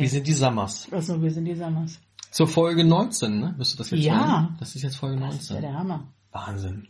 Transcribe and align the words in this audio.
Wir 0.00 0.08
sind 0.08 0.26
die 0.26 0.32
Sammers. 0.32 0.88
Achso, 0.90 1.20
wir 1.20 1.30
sind 1.30 1.44
die 1.44 1.54
Sammers. 1.54 1.98
Zur 2.30 2.48
Folge 2.48 2.84
19, 2.84 3.38
ne? 3.38 3.54
Bist 3.58 3.74
du 3.74 3.78
das 3.78 3.90
jetzt 3.90 4.02
Ja. 4.04 4.18
hören? 4.18 4.56
Das 4.58 4.74
ist 4.74 4.82
jetzt 4.82 4.96
Folge 4.96 5.20
Das 5.20 5.34
ist 5.34 5.50
ja 5.50 5.56
19. 5.56 5.60
der 5.60 5.78
Hammer. 5.78 6.04
Wahnsinn. 6.32 6.88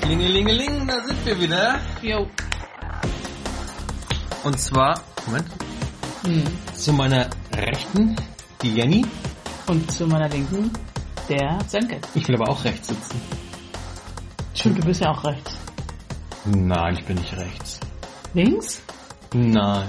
Klingelingeling, 0.00 0.86
da 0.86 1.00
sind 1.06 1.24
wir 1.26 1.40
wieder. 1.40 1.80
Jo. 2.02 2.26
Und 4.44 4.58
zwar, 4.58 5.00
Moment, 5.26 5.46
Hm. 6.24 6.42
zu 6.74 6.92
meiner 6.92 7.28
Rechten, 7.54 8.16
die 8.62 8.74
Jenny. 8.74 9.04
Und 9.68 9.90
zu 9.90 10.06
meiner 10.06 10.28
Linken 10.28 10.70
der 11.28 11.58
Senke. 11.66 12.00
Ich 12.14 12.26
will 12.28 12.34
aber 12.34 12.48
auch 12.50 12.64
rechts 12.64 12.88
sitzen. 12.88 13.20
Stimmt, 14.54 14.78
du 14.78 14.86
bist 14.86 15.00
ja 15.00 15.10
auch 15.10 15.24
rechts. 15.24 15.56
Nein, 16.44 16.94
ich 16.98 17.04
bin 17.04 17.16
nicht 17.16 17.36
rechts. 17.36 17.80
Links? 18.34 18.82
Nein. 19.34 19.88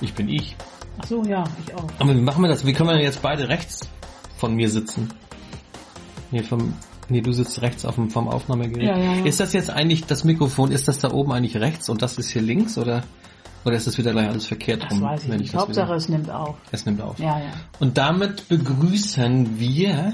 Ich 0.00 0.14
bin 0.14 0.28
ich. 0.28 0.56
Ach 0.98 1.06
so, 1.06 1.22
ja, 1.24 1.44
ich 1.64 1.74
auch. 1.74 1.88
Aber 1.98 2.14
wie 2.14 2.20
machen 2.20 2.42
wir 2.42 2.48
das? 2.48 2.64
Wie 2.64 2.72
können 2.72 2.88
wir 2.88 2.94
denn 2.94 3.04
jetzt 3.04 3.22
beide 3.22 3.48
rechts 3.48 3.88
von 4.36 4.54
mir 4.54 4.68
sitzen? 4.68 5.12
Nee, 6.30 6.42
vom, 6.42 6.74
nee 7.08 7.20
du 7.20 7.32
sitzt 7.32 7.60
rechts 7.62 7.84
auf 7.84 7.94
dem, 7.94 8.10
vom 8.10 8.28
Aufnahmegerät. 8.28 8.88
Ja, 8.88 8.98
ja, 8.98 9.14
ja. 9.14 9.24
Ist 9.24 9.40
das 9.40 9.52
jetzt 9.52 9.70
eigentlich, 9.70 10.04
das 10.06 10.24
Mikrofon, 10.24 10.72
ist 10.72 10.88
das 10.88 10.98
da 10.98 11.12
oben 11.12 11.32
eigentlich 11.32 11.56
rechts 11.56 11.88
und 11.88 12.02
das 12.02 12.18
ist 12.18 12.30
hier 12.30 12.42
links 12.42 12.78
oder, 12.78 13.04
oder 13.66 13.76
ist 13.76 13.86
das 13.86 13.98
wieder 13.98 14.12
gleich 14.12 14.28
alles 14.28 14.46
verkehrt 14.46 14.82
Das 14.84 14.92
rum? 14.92 15.02
weiß 15.02 15.24
ich 15.24 15.30
wenn 15.30 15.40
nicht. 15.40 15.52
das 15.52 15.60
Hauptsache, 15.60 15.88
wieder- 15.88 15.96
es 15.96 16.08
nimmt 16.08 16.30
auf. 16.30 16.56
es 16.72 16.86
nimmt 16.86 17.00
auf. 17.02 17.18
Ja, 17.18 17.38
ja. 17.40 17.50
Und 17.80 17.98
damit 17.98 18.48
begrüßen 18.48 19.58
wir 19.58 20.12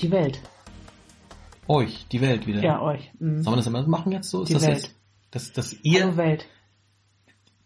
Die 0.00 0.10
Welt. 0.10 0.40
euch, 1.68 2.06
die 2.12 2.20
Welt 2.20 2.46
wieder. 2.46 2.62
Ja, 2.62 2.80
euch. 2.80 3.10
Mhm. 3.18 3.42
Sollen 3.42 3.54
wir 3.54 3.56
das 3.58 3.66
immer 3.66 3.86
machen 3.86 4.12
jetzt 4.12 4.30
so? 4.30 4.42
Ist 4.42 4.48
Die 4.50 4.54
das 4.54 4.62
Welt. 4.62 4.76
jetzt, 4.76 4.94
dass, 5.30 5.52
dass 5.52 5.72
ihr, 5.82 6.04
Hallo 6.04 6.16
Welt. 6.16 6.46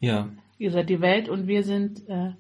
ja, 0.01 0.29
Ihr 0.61 0.73
seid 0.73 0.89
die 0.91 1.01
Welt 1.01 1.29
und 1.29 1.47
wir 1.47 1.63
sind, 1.63 2.09
äh, 2.09 2.33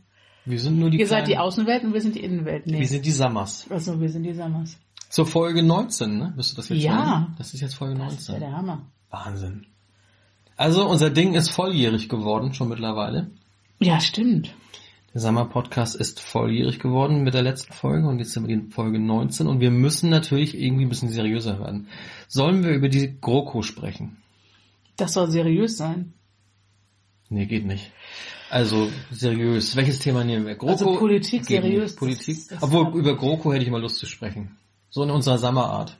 wir 0.44 0.58
sind 0.58 0.78
nur 0.80 0.90
die 0.90 0.98
ihr 0.98 1.06
seid 1.06 1.28
die 1.28 1.32
kleinen- 1.32 1.42
Außenwelt 1.46 1.84
und 1.84 1.92
wir 1.94 2.00
sind 2.00 2.16
die 2.16 2.24
Innenwelt. 2.24 2.66
Nee. 2.66 2.80
wir 2.80 2.88
sind 2.88 3.04
die 3.06 3.12
Sammers. 3.12 3.66
Achso, 3.70 4.00
wir 4.00 4.08
sind 4.08 4.24
die 4.24 4.32
Sammers. 4.32 4.76
Zur 5.08 5.24
Folge 5.26 5.62
19, 5.62 6.18
ne? 6.18 6.32
Bist 6.36 6.50
du 6.52 6.56
das 6.56 6.68
jetzt 6.68 6.82
Ja. 6.82 6.96
hören? 6.96 7.34
Das 7.38 7.54
ist 7.54 7.60
jetzt 7.60 7.74
Folge 7.74 7.94
Das 7.96 8.14
ist 8.14 8.28
ja 8.28 8.34
19. 8.34 8.40
der 8.40 8.56
Hammer. 8.56 8.86
Wahnsinn. 9.10 9.66
Also 10.58 10.86
unser 10.88 11.08
Ding 11.10 11.34
ist 11.34 11.50
volljährig 11.50 12.08
geworden, 12.08 12.52
schon 12.52 12.68
mittlerweile. 12.68 13.30
Ja, 13.78 14.00
stimmt. 14.00 14.54
Der 15.14 15.20
Sommer-Podcast 15.20 15.94
ist 15.96 16.18
volljährig 16.20 16.80
geworden 16.80 17.22
mit 17.22 17.32
der 17.32 17.42
letzten 17.42 17.72
Folge 17.72 18.08
und 18.08 18.18
jetzt 18.18 18.32
sind 18.32 18.46
wir 18.48 18.54
in 18.54 18.70
Folge 18.70 18.98
19 18.98 19.46
und 19.46 19.60
wir 19.60 19.70
müssen 19.70 20.10
natürlich 20.10 20.58
irgendwie 20.58 20.84
ein 20.84 20.88
bisschen 20.88 21.10
seriöser 21.10 21.60
werden. 21.60 21.86
Sollen 22.26 22.64
wir 22.64 22.72
über 22.72 22.88
die 22.88 23.18
GroKo 23.20 23.62
sprechen? 23.62 24.16
Das 24.96 25.12
soll 25.14 25.30
seriös 25.30 25.76
sein. 25.76 26.12
Nee, 27.30 27.46
geht 27.46 27.64
nicht. 27.64 27.92
Also 28.50 28.90
seriös. 29.12 29.76
Welches 29.76 30.00
Thema 30.00 30.24
nehmen 30.24 30.44
wir? 30.44 30.56
GroKo? 30.56 30.72
Also 30.72 30.96
Politik 30.98 31.40
nicht. 31.42 31.48
seriös, 31.48 31.94
Politik. 31.94 32.36
das- 32.36 32.46
das 32.48 32.62
Obwohl 32.64 32.98
über 32.98 33.16
GroKo 33.16 33.52
hätte 33.52 33.64
ich 33.64 33.70
mal 33.70 33.80
Lust 33.80 33.96
zu 33.98 34.06
sprechen. 34.06 34.56
So 34.90 35.04
in 35.04 35.10
unserer 35.10 35.38
Sommerart. 35.38 35.96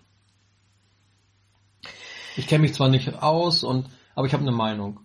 Ich 2.37 2.47
kenne 2.49 2.63
mich 2.63 2.75
zwar 2.75 2.89
nicht 2.89 3.23
aus 3.23 3.63
und 3.63 3.87
aber 4.19 4.27
ich 4.27 4.33
habe 4.33 4.43
eine 4.43 4.51
Meinung. 4.53 4.99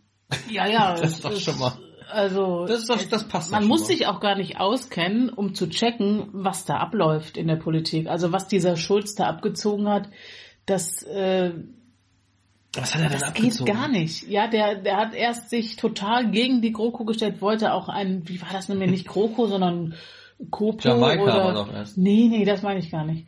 Ja, 0.50 0.66
ja. 0.67 0.95
Das 1.00 1.11
ist 1.11 1.23
doch 1.23 1.36
schon 1.39 1.59
mal- 1.59 1.78
Also, 2.11 2.66
Das 2.66 2.88
doch, 2.88 3.00
das 3.03 3.28
passt 3.28 3.52
man 3.52 3.66
muss 3.67 3.81
mal. 3.81 3.86
sich 3.88 4.08
auch 4.08 4.20
gar 4.20 4.36
nicht 4.36 4.59
auskennen, 4.59 5.30
um 5.30 5.53
zu 5.53 5.70
checken, 5.70 6.30
was 6.31 6.66
da 6.66 6.78
abläuft 6.78 7.38
in 7.38 7.47
der 7.47 7.58
Politik. 7.58 8.08
Also 8.08 8.31
was 8.31 8.47
dieser 8.47 8.75
Schulz 8.75 9.14
da 9.14 9.25
abgezogen 9.28 9.88
hat, 9.88 10.09
das, 10.66 11.03
äh, 11.03 11.52
Was 12.75 12.95
hat 12.95 13.02
er 13.03 13.09
denn 13.09 13.20
das 13.20 13.33
geht 13.33 13.44
abgezogen? 13.52 13.72
gar 13.73 13.88
nicht. 13.88 14.28
Ja, 14.28 14.47
der, 14.47 14.81
der 14.81 14.97
hat 14.97 15.14
erst 15.14 15.52
sich 15.52 15.75
total 15.75 16.31
gegen 16.31 16.61
die 16.64 16.72
GroKo 16.72 17.05
gestellt, 17.05 17.39
wollte 17.42 17.71
auch 17.73 17.88
ein, 17.88 18.27
wie 18.27 18.42
war 18.42 18.49
das 18.52 18.67
nun 18.67 18.80
nicht 18.80 19.08
GroKo, 19.08 19.45
sondern 19.45 19.93
Kopo 20.49 20.88
Jamaika 20.89 21.21
oder... 21.23 21.43
war 21.43 21.54
doch 21.54 21.71
erst. 21.71 21.98
Nee, 21.99 22.27
nee, 22.30 22.45
das 22.45 22.64
meine 22.64 22.80
ich 22.80 22.89
gar 22.89 23.05
nicht. 23.05 23.27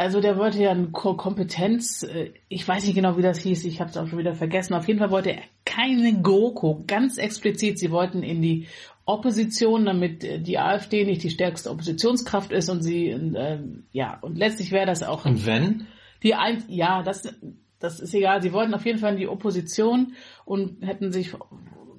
Also 0.00 0.22
der 0.22 0.38
wollte 0.38 0.62
ja 0.62 0.70
eine 0.70 0.86
Ko- 0.88 1.14
Kompetenz, 1.14 2.02
äh, 2.04 2.30
ich 2.48 2.66
weiß 2.66 2.86
nicht 2.86 2.94
genau, 2.94 3.18
wie 3.18 3.22
das 3.22 3.40
hieß, 3.40 3.66
ich 3.66 3.80
habe 3.82 3.90
es 3.90 3.98
auch 3.98 4.06
schon 4.08 4.18
wieder 4.18 4.34
vergessen. 4.34 4.72
Auf 4.72 4.88
jeden 4.88 4.98
Fall 4.98 5.10
wollte 5.10 5.32
er 5.32 5.42
keine 5.66 6.22
GroKo, 6.22 6.84
ganz 6.86 7.18
explizit. 7.18 7.78
Sie 7.78 7.90
wollten 7.90 8.22
in 8.22 8.40
die 8.40 8.66
Opposition, 9.04 9.84
damit 9.84 10.24
äh, 10.24 10.40
die 10.40 10.58
AfD 10.58 11.04
nicht 11.04 11.22
die 11.22 11.28
stärkste 11.28 11.70
Oppositionskraft 11.70 12.50
ist 12.50 12.70
und 12.70 12.82
sie, 12.82 13.08
äh, 13.10 13.58
ja, 13.92 14.18
und 14.22 14.38
letztlich 14.38 14.72
wäre 14.72 14.86
das 14.86 15.02
auch 15.02 15.26
Und 15.26 15.44
wenn? 15.44 15.86
die 16.22 16.34
ein, 16.34 16.64
ja, 16.68 17.02
das, 17.02 17.34
das 17.78 18.00
ist 18.00 18.14
egal. 18.14 18.40
Sie 18.40 18.54
wollten 18.54 18.72
auf 18.72 18.86
jeden 18.86 19.00
Fall 19.00 19.12
in 19.12 19.18
die 19.18 19.28
Opposition 19.28 20.14
und 20.46 20.82
hätten 20.82 21.12
sich 21.12 21.34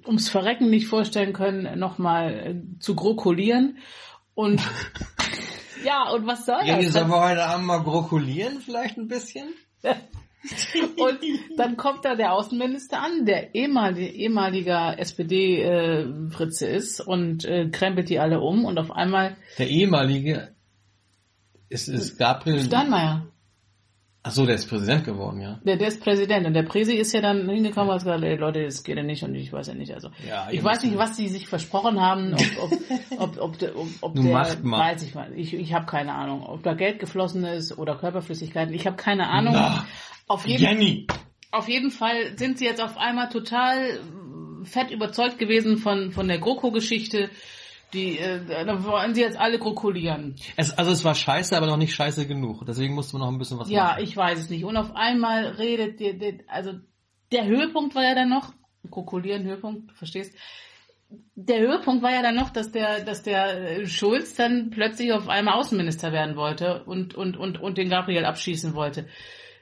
ums 0.07 0.27
Verrecken 0.27 0.71
nicht 0.71 0.87
vorstellen 0.87 1.33
können, 1.33 1.77
nochmal 1.77 2.33
äh, 2.33 2.79
zu 2.79 2.95
grokolieren. 2.95 3.77
Und 4.33 4.59
ja, 5.83 6.09
und 6.11 6.25
was 6.27 6.45
soll 6.45 6.59
Ja, 6.65 6.77
das? 6.77 6.93
sollen 6.93 7.09
wir 7.09 7.19
heute 7.21 7.43
Abend 7.45 7.65
mal 7.67 7.81
grokulieren 7.83 8.59
vielleicht 8.61 8.97
ein 8.97 9.07
bisschen? 9.07 9.49
Und 10.97 11.19
dann 11.55 11.77
kommt 11.77 12.03
da 12.03 12.15
der 12.15 12.33
Außenminister 12.33 12.99
an, 12.99 13.27
der 13.27 13.53
ehemalige, 13.53 14.07
ehemaliger 14.11 14.97
SPD-Fritze 14.97 16.65
ist 16.65 16.99
und 16.99 17.45
äh, 17.45 17.69
krempelt 17.69 18.09
die 18.09 18.17
alle 18.17 18.41
um 18.41 18.65
und 18.65 18.79
auf 18.79 18.89
einmal 18.91 19.37
Der 19.59 19.69
ehemalige 19.69 20.55
ist, 21.69 21.87
ist 21.89 22.17
Gabriel. 22.17 22.59
Steinmeier, 22.59 23.27
Ach 24.23 24.29
so, 24.31 24.45
der 24.45 24.53
ist 24.55 24.67
Präsident 24.69 25.03
geworden, 25.03 25.41
ja. 25.41 25.59
der, 25.65 25.77
der 25.77 25.87
ist 25.87 25.99
Präsident 25.99 26.45
und 26.45 26.53
der 26.53 26.61
Präsi 26.61 26.93
ist 26.93 27.11
ja 27.11 27.21
dann 27.21 27.49
hingekommen 27.49 27.89
und 27.89 27.95
hat 27.95 28.03
gesagt, 28.03 28.23
ey 28.23 28.35
Leute, 28.35 28.63
das 28.65 28.83
geht 28.83 28.95
ja 28.97 29.01
nicht 29.01 29.23
und 29.23 29.33
ich 29.33 29.51
weiß 29.51 29.67
ja 29.67 29.73
nicht. 29.73 29.91
Also 29.95 30.09
Ja, 30.29 30.47
ich 30.51 30.63
weiß 30.63 30.83
nicht, 30.83 30.95
was 30.95 31.17
sie 31.17 31.27
sich 31.27 31.47
versprochen 31.47 31.99
haben, 31.99 32.35
ob, 32.35 32.71
ob, 32.71 33.19
ob, 33.19 33.37
ob, 33.41 33.57
der- 33.59 33.75
ob, 33.75 33.87
ob 34.01 34.15
Du 34.15 34.21
der, 34.21 34.31
macht 34.33 34.63
mal. 34.63 34.91
weiß 34.93 35.01
ich 35.03 35.15
mal, 35.15 35.31
ich, 35.35 35.55
ich 35.55 35.73
habe 35.73 35.87
keine 35.87 36.13
Ahnung, 36.13 36.43
ob 36.45 36.61
da 36.61 36.75
Geld 36.75 36.99
geflossen 36.99 37.43
ist 37.45 37.75
oder 37.79 37.95
Körperflüssigkeiten, 37.95 38.75
ich 38.75 38.85
habe 38.85 38.95
keine 38.95 39.27
Ahnung. 39.27 39.53
Na, 39.55 39.85
Auf 40.27 40.45
jeden 40.45 40.61
Jenny! 40.61 41.07
Auf 41.51 41.67
jeden 41.67 41.89
Fall 41.89 42.37
sind 42.37 42.59
sie 42.59 42.65
jetzt 42.65 42.81
auf 42.81 42.97
einmal 42.97 43.29
total 43.29 43.99
fett 44.63 44.91
überzeugt 44.91 45.39
gewesen 45.39 45.77
von, 45.77 46.11
von 46.11 46.27
der 46.27 46.37
GroKo-Geschichte. 46.37 47.29
Die, 47.93 48.17
äh, 48.19 48.65
da 48.65 48.83
wollen 48.85 49.13
sie 49.13 49.21
jetzt 49.21 49.37
alle 49.37 49.59
grokolieren. 49.59 50.35
Es, 50.55 50.71
also 50.77 50.91
es 50.91 51.03
war 51.03 51.15
scheiße, 51.15 51.55
aber 51.55 51.67
noch 51.67 51.77
nicht 51.77 51.93
scheiße 51.93 52.25
genug. 52.25 52.65
Deswegen 52.65 52.93
mussten 52.93 53.13
wir 53.13 53.19
noch 53.19 53.31
ein 53.31 53.37
bisschen 53.37 53.59
was 53.59 53.69
Ja, 53.69 53.83
machen. 53.89 54.03
ich 54.03 54.15
weiß 54.15 54.39
es 54.39 54.49
nicht. 54.49 54.63
Und 54.63 54.77
auf 54.77 54.95
einmal 54.95 55.45
redet 55.47 55.99
der, 55.99 56.13
der 56.13 56.33
also 56.47 56.73
der 57.31 57.45
Höhepunkt 57.45 57.95
war 57.95 58.03
ja 58.03 58.15
dann 58.15 58.29
noch, 58.29 58.53
grokolieren, 58.89 59.43
Höhepunkt, 59.43 59.91
du 59.91 59.95
verstehst? 59.95 60.35
Der 61.35 61.59
Höhepunkt 61.59 62.03
war 62.03 62.11
ja 62.11 62.21
dann 62.21 62.35
noch, 62.35 62.49
dass 62.49 62.71
der, 62.71 63.03
dass 63.03 63.23
der 63.23 63.79
äh, 63.79 63.85
Schulz 63.85 64.35
dann 64.35 64.69
plötzlich 64.69 65.11
auf 65.11 65.27
einmal 65.27 65.55
Außenminister 65.55 66.11
werden 66.13 66.37
wollte 66.37 66.83
und, 66.85 67.15
und, 67.15 67.35
und, 67.35 67.59
und 67.59 67.77
den 67.77 67.89
Gabriel 67.89 68.23
abschießen 68.23 68.73
wollte. 68.73 69.01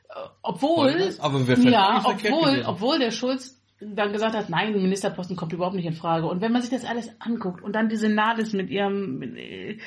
Äh, 0.10 0.28
Obwohl? 0.44 1.16
Aber 1.20 1.40
vielleicht 1.40 1.64
ja, 1.64 2.04
obwohl, 2.06 2.64
obwohl 2.68 3.00
der 3.00 3.12
Schulz 3.12 3.59
dann 3.80 4.12
gesagt 4.12 4.36
hat, 4.36 4.50
nein, 4.50 4.74
ein 4.74 4.82
Ministerposten 4.82 5.36
kommt 5.36 5.54
überhaupt 5.54 5.76
nicht 5.76 5.86
in 5.86 5.94
Frage. 5.94 6.28
Und 6.28 6.42
wenn 6.42 6.52
man 6.52 6.62
sich 6.62 6.72
das 6.72 6.86
alles 6.86 7.10
anguckt 7.20 7.64
und 7.64 7.74
dann 7.74 7.90
diese 7.90 8.10
Nades 8.10 8.54
mit 8.54 8.70
ihrem, 8.70 9.20
mit, 9.20 9.38
äh, 9.38 9.78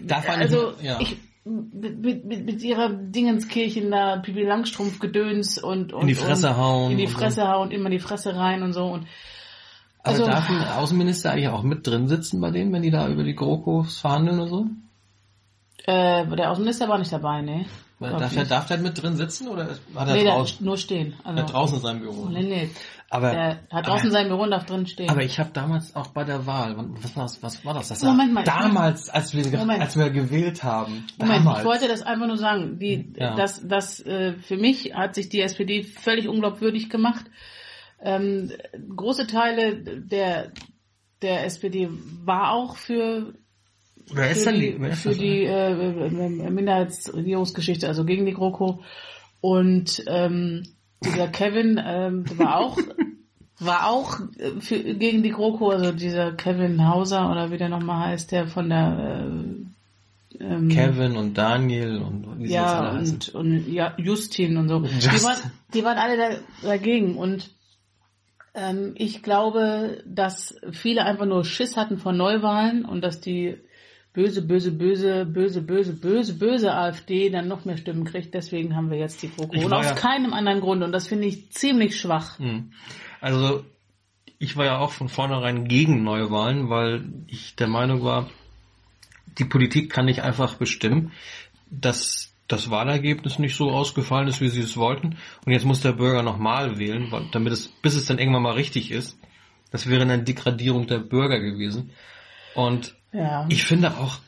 man 0.00 0.40
also 0.40 0.70
nicht, 0.72 0.82
ja. 0.82 1.00
ich, 1.00 1.16
mit, 1.44 2.24
mit, 2.26 2.44
mit 2.44 2.62
ihrer 2.62 2.90
Dingenskirchen 2.90 3.90
da, 3.90 4.16
Pipi 4.18 4.42
Langstrumpf 4.42 4.98
Gedöns 4.98 5.56
und, 5.56 5.92
und 5.92 6.02
In 6.02 6.08
die 6.08 6.14
Fresse 6.14 6.50
und, 6.50 6.56
hauen 6.58 6.90
in 6.92 6.98
die 6.98 7.06
und. 7.06 7.12
Fresse 7.12 7.48
hauen, 7.48 7.70
immer 7.70 7.86
in 7.86 7.92
die 7.92 8.00
Fresse 8.00 8.36
rein 8.36 8.62
und 8.62 8.74
so 8.74 8.84
und 8.84 9.06
aber 10.02 10.12
also- 10.12 10.26
darf 10.26 10.48
ein 10.48 10.64
Außenminister 10.64 11.32
eigentlich 11.32 11.48
auch 11.48 11.62
mit 11.62 11.86
drin 11.86 12.08
sitzen 12.08 12.40
bei 12.40 12.50
denen, 12.50 12.72
wenn 12.72 12.82
die 12.82 12.90
da 12.90 13.08
über 13.08 13.24
die 13.24 13.34
GroKos 13.34 13.98
verhandeln 13.98 14.40
oder 14.40 14.48
so? 14.48 14.66
Äh, 15.84 16.26
der 16.26 16.50
Außenminister 16.50 16.88
war 16.88 16.98
nicht 16.98 17.12
dabei, 17.12 17.42
ne? 17.42 17.66
Darf 18.00 18.32
er, 18.32 18.38
nicht. 18.40 18.50
darf 18.52 18.66
der 18.66 18.78
mit 18.78 19.02
drin 19.02 19.16
sitzen 19.16 19.48
oder 19.48 19.70
hat 19.96 20.08
er 20.08 20.14
nee, 20.14 20.22
der 20.22 20.34
draußen, 20.34 20.64
nur 20.64 20.76
stehen. 20.76 21.14
Also, 21.24 21.42
hat 21.42 21.52
draußen 21.52 21.76
in 21.78 21.82
seinem 21.82 22.00
Büro? 22.00 22.26
nee, 22.28 22.42
nee. 22.42 22.70
Aber, 23.10 23.30
Der 23.32 23.60
hat 23.72 23.86
draußen 23.86 24.08
aber, 24.08 24.10
sein 24.10 24.28
Büro 24.28 24.42
und 24.42 24.50
darf 24.50 24.66
drin 24.66 24.86
stehen. 24.86 25.08
aber 25.10 25.22
ich 25.24 25.40
habe 25.40 25.50
damals 25.52 25.96
auch 25.96 26.08
bei 26.08 26.22
der 26.24 26.46
Wahl, 26.46 26.76
was 26.76 27.16
war 27.16 27.22
das? 27.24 27.42
Was 27.42 27.64
war 27.64 27.74
das? 27.74 27.88
das 27.88 28.02
Moment 28.02 28.34
mal, 28.34 28.44
damals, 28.44 29.08
als 29.08 29.34
wir, 29.34 29.58
Moment. 29.58 29.80
als 29.80 29.96
wir 29.96 30.10
gewählt 30.10 30.62
haben. 30.62 31.06
Moment, 31.18 31.38
damals. 31.40 31.58
ich 31.60 31.64
wollte 31.64 31.88
das 31.88 32.02
einfach 32.02 32.26
nur 32.28 32.36
sagen. 32.36 32.78
Die, 32.78 33.12
Ja. 33.16 33.34
das, 33.34 33.66
das, 33.66 34.00
äh, 34.00 34.34
für 34.34 34.58
mich 34.58 34.94
hat 34.94 35.14
sich 35.16 35.28
die 35.30 35.40
SPD 35.40 35.82
völlig 35.82 36.28
unglaubwürdig 36.28 36.90
gemacht. 36.90 37.24
Ähm, 38.00 38.52
große 38.94 39.26
Teile 39.26 39.76
der, 40.02 40.52
der 41.22 41.46
SPD 41.46 41.88
war 41.90 42.52
auch 42.52 42.76
für, 42.76 43.32
Wer 44.12 44.30
ist 44.30 44.44
für 44.44 44.52
denn 44.52 44.60
die, 44.60 44.72
die? 44.72 44.80
Wer 44.80 44.90
ist 44.90 45.02
für 45.02 45.08
das? 45.10 45.18
die 45.18 45.44
äh, 45.44 46.06
äh, 46.06 46.50
Minderheitsregierungsgeschichte, 46.50 47.88
also 47.88 48.04
gegen 48.04 48.26
die 48.26 48.34
GroKo. 48.34 48.82
Und 49.40 50.02
ähm, 50.06 50.64
dieser 51.04 51.28
Kevin 51.28 51.80
ähm, 51.84 52.24
war 52.38 52.58
auch 52.58 52.78
war 53.60 53.88
auch 53.90 54.20
äh, 54.38 54.60
für, 54.60 54.82
gegen 54.82 55.22
die 55.22 55.30
GroKo, 55.30 55.70
also 55.70 55.92
dieser 55.92 56.32
Kevin 56.32 56.88
Hauser 56.88 57.30
oder 57.30 57.50
wie 57.50 57.58
der 57.58 57.68
nochmal 57.68 58.08
heißt, 58.08 58.32
der 58.32 58.46
von 58.46 58.68
der 58.68 59.26
ähm, 60.40 60.68
Kevin 60.68 61.16
und 61.16 61.36
Daniel 61.36 61.98
und 61.98 62.38
wie 62.38 62.52
ja, 62.52 62.94
heißen. 62.94 63.14
und, 63.14 63.34
und 63.34 63.68
ja, 63.68 63.94
Justin 63.98 64.56
und 64.56 64.68
so. 64.68 64.80
Die 64.80 64.94
Justin. 64.94 65.22
waren, 65.22 65.52
die 65.74 65.84
waren 65.84 65.98
alle 65.98 66.16
da, 66.16 66.28
dagegen. 66.62 67.16
Und 67.16 67.50
ähm, 68.54 68.92
ich 68.96 69.22
glaube, 69.22 70.02
dass 70.06 70.56
viele 70.70 71.04
einfach 71.04 71.26
nur 71.26 71.44
Schiss 71.44 71.76
hatten 71.76 71.98
vor 71.98 72.12
Neuwahlen 72.12 72.84
und 72.84 73.02
dass 73.02 73.20
die 73.20 73.56
böse, 74.18 74.42
böse, 74.42 74.72
böse, 74.72 75.24
böse, 75.26 75.62
böse, 75.62 75.92
böse, 75.92 76.34
böse 76.34 76.74
AfD 76.74 77.30
dann 77.30 77.46
noch 77.46 77.64
mehr 77.64 77.76
Stimmen 77.76 78.04
kriegt. 78.04 78.34
Deswegen 78.34 78.74
haben 78.74 78.90
wir 78.90 78.98
jetzt 78.98 79.22
die 79.22 79.30
GroKo. 79.30 79.56
Und 79.56 79.72
aus 79.72 79.86
ja- 79.86 79.94
keinem 79.94 80.32
anderen 80.32 80.60
Grund. 80.60 80.82
Und 80.82 80.90
das 80.90 81.06
finde 81.06 81.28
ich 81.28 81.52
ziemlich 81.52 82.00
schwach. 82.00 82.36
Hm. 82.40 82.72
Also 83.20 83.64
ich 84.40 84.56
war 84.56 84.64
ja 84.64 84.78
auch 84.78 84.90
von 84.90 85.08
vornherein 85.08 85.68
gegen 85.68 86.02
Neuwahlen, 86.02 86.68
weil 86.68 87.04
ich 87.28 87.54
der 87.54 87.68
Meinung 87.68 88.02
war, 88.02 88.28
die 89.38 89.44
Politik 89.44 89.92
kann 89.92 90.06
nicht 90.06 90.22
einfach 90.22 90.54
bestimmen, 90.54 91.12
dass 91.70 92.34
das 92.48 92.70
Wahlergebnis 92.70 93.38
nicht 93.38 93.54
so 93.54 93.70
ausgefallen 93.70 94.26
ist, 94.26 94.40
wie 94.40 94.48
sie 94.48 94.62
es 94.62 94.76
wollten. 94.76 95.16
Und 95.46 95.52
jetzt 95.52 95.64
muss 95.64 95.80
der 95.80 95.92
Bürger 95.92 96.24
nochmal 96.24 96.80
wählen, 96.80 97.12
damit 97.30 97.52
es, 97.52 97.68
bis 97.68 97.94
es 97.94 98.06
dann 98.06 98.18
irgendwann 98.18 98.42
mal 98.42 98.54
richtig 98.54 98.90
ist. 98.90 99.16
Das 99.70 99.88
wäre 99.88 100.02
eine 100.02 100.24
Degradierung 100.24 100.88
der 100.88 100.98
Bürger 100.98 101.38
gewesen. 101.38 101.92
Und 102.58 102.96
Ja. 103.12 103.46
ich 103.48 103.64
finde 103.64 103.96
auch, 103.98 104.18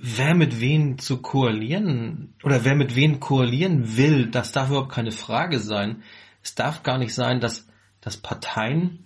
wer 0.00 0.34
mit 0.34 0.60
wen 0.60 0.98
zu 0.98 1.20
koalieren 1.20 2.34
oder 2.44 2.64
wer 2.64 2.74
mit 2.76 2.94
wen 2.94 3.18
koalieren 3.20 3.96
will, 3.96 4.26
das 4.30 4.52
darf 4.52 4.68
überhaupt 4.70 4.92
keine 4.92 5.10
Frage 5.12 5.58
sein. 5.58 6.02
Es 6.42 6.54
darf 6.54 6.82
gar 6.84 6.98
nicht 6.98 7.12
sein, 7.14 7.40
dass, 7.40 7.66
dass 8.00 8.16
Parteien 8.16 9.04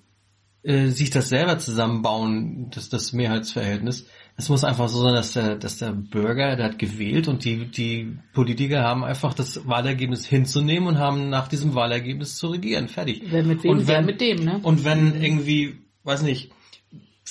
äh, 0.65 0.89
sich 0.89 1.11
das 1.11 1.29
selber 1.31 1.59
zusammenbauen, 1.59 2.71
das, 2.75 2.89
das 2.89 3.13
Mehrheitsverhältnis. 3.13 4.07
Es 4.37 4.49
muss 4.49 4.65
einfach 4.65 4.89
so 4.89 5.03
sein, 5.03 5.15
dass 5.15 5.33
der, 5.33 5.57
dass 5.57 5.79
der 5.79 5.93
Bürger, 5.93 6.55
der 6.57 6.67
hat 6.67 6.79
gewählt 6.79 7.27
und 7.29 7.45
die, 7.45 7.67
die 7.67 8.17
Politiker 8.33 8.83
haben 8.83 9.03
einfach 9.03 9.35
das 9.35 9.67
Wahlergebnis 9.67 10.25
hinzunehmen 10.27 10.89
und 10.89 10.99
haben 10.99 11.31
nach 11.31 11.49
diesem 11.49 11.75
Wahlergebnis 11.75 12.37
zu 12.37 12.49
regieren. 12.49 12.89
Fertig. 12.89 13.23
Wer 13.27 13.43
mit 13.45 13.65
wem, 13.65 13.71
Und 13.73 13.87
wer 13.89 13.99
wenn- 13.99 14.07
mit 14.07 14.21
dem, 14.21 14.45
ne? 14.45 14.61
Und 14.63 14.85
wenn 14.85 15.21
irgendwie, 15.21 15.79
weiß 16.05 16.23
nicht, 16.23 16.51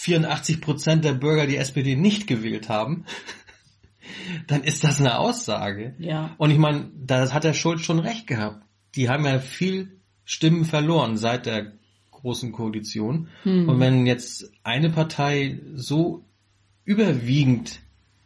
84 0.01 0.61
Prozent 0.61 1.05
der 1.05 1.13
Bürger 1.13 1.45
die 1.45 1.57
SPD 1.57 1.95
nicht 1.95 2.25
gewählt 2.25 2.69
haben, 2.69 3.05
dann 4.47 4.63
ist 4.63 4.83
das 4.83 4.99
eine 4.99 5.19
Aussage. 5.19 5.93
Ja. 5.99 6.33
Und 6.37 6.49
ich 6.49 6.57
meine, 6.57 6.89
da 6.95 7.31
hat 7.31 7.43
der 7.43 7.53
Schulz 7.53 7.81
schon 7.81 7.99
recht 7.99 8.25
gehabt. 8.25 8.65
Die 8.95 9.09
haben 9.09 9.25
ja 9.25 9.37
viel 9.37 9.99
Stimmen 10.25 10.65
verloren 10.65 11.17
seit 11.17 11.45
der 11.45 11.73
großen 12.09 12.51
Koalition. 12.51 13.29
Hm. 13.43 13.69
Und 13.69 13.79
wenn 13.79 14.07
jetzt 14.07 14.51
eine 14.63 14.89
Partei 14.89 15.59
so 15.75 16.25
überwiegend 16.83 17.79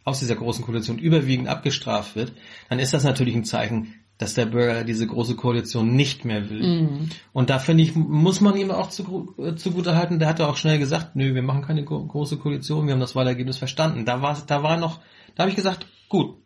aus 0.04 0.20
dieser 0.20 0.36
großen 0.36 0.64
Koalition 0.64 0.98
überwiegend 0.98 1.48
abgestraft 1.48 2.16
wird, 2.16 2.32
dann 2.70 2.78
ist 2.78 2.94
das 2.94 3.04
natürlich 3.04 3.34
ein 3.34 3.44
Zeichen, 3.44 3.94
dass 4.18 4.34
der 4.34 4.46
Bürger 4.46 4.84
diese 4.84 5.06
große 5.06 5.36
Koalition 5.36 5.94
nicht 5.94 6.24
mehr 6.24 6.48
will. 6.48 6.62
Mhm. 6.62 7.08
Und 7.32 7.50
da 7.50 7.58
finde 7.58 7.82
ich, 7.82 7.94
muss 7.94 8.40
man 8.40 8.56
ihm 8.56 8.70
auch 8.70 8.88
zu, 8.88 9.34
äh, 9.38 9.54
zugute 9.56 9.94
halten, 9.94 10.18
der 10.18 10.28
hat 10.28 10.38
ja 10.38 10.46
auch 10.46 10.56
schnell 10.56 10.78
gesagt, 10.78 11.16
nö, 11.16 11.34
wir 11.34 11.42
machen 11.42 11.62
keine 11.62 11.84
gro 11.84 12.04
große 12.06 12.38
Koalition, 12.38 12.86
wir 12.86 12.94
haben 12.94 13.00
das 13.00 13.14
Wahlergebnis 13.14 13.58
verstanden. 13.58 14.06
Da 14.06 14.22
war, 14.22 14.42
da 14.46 14.62
war 14.62 14.78
noch, 14.78 15.00
da 15.34 15.42
habe 15.42 15.50
ich 15.50 15.56
gesagt, 15.56 15.86
gut, 16.08 16.36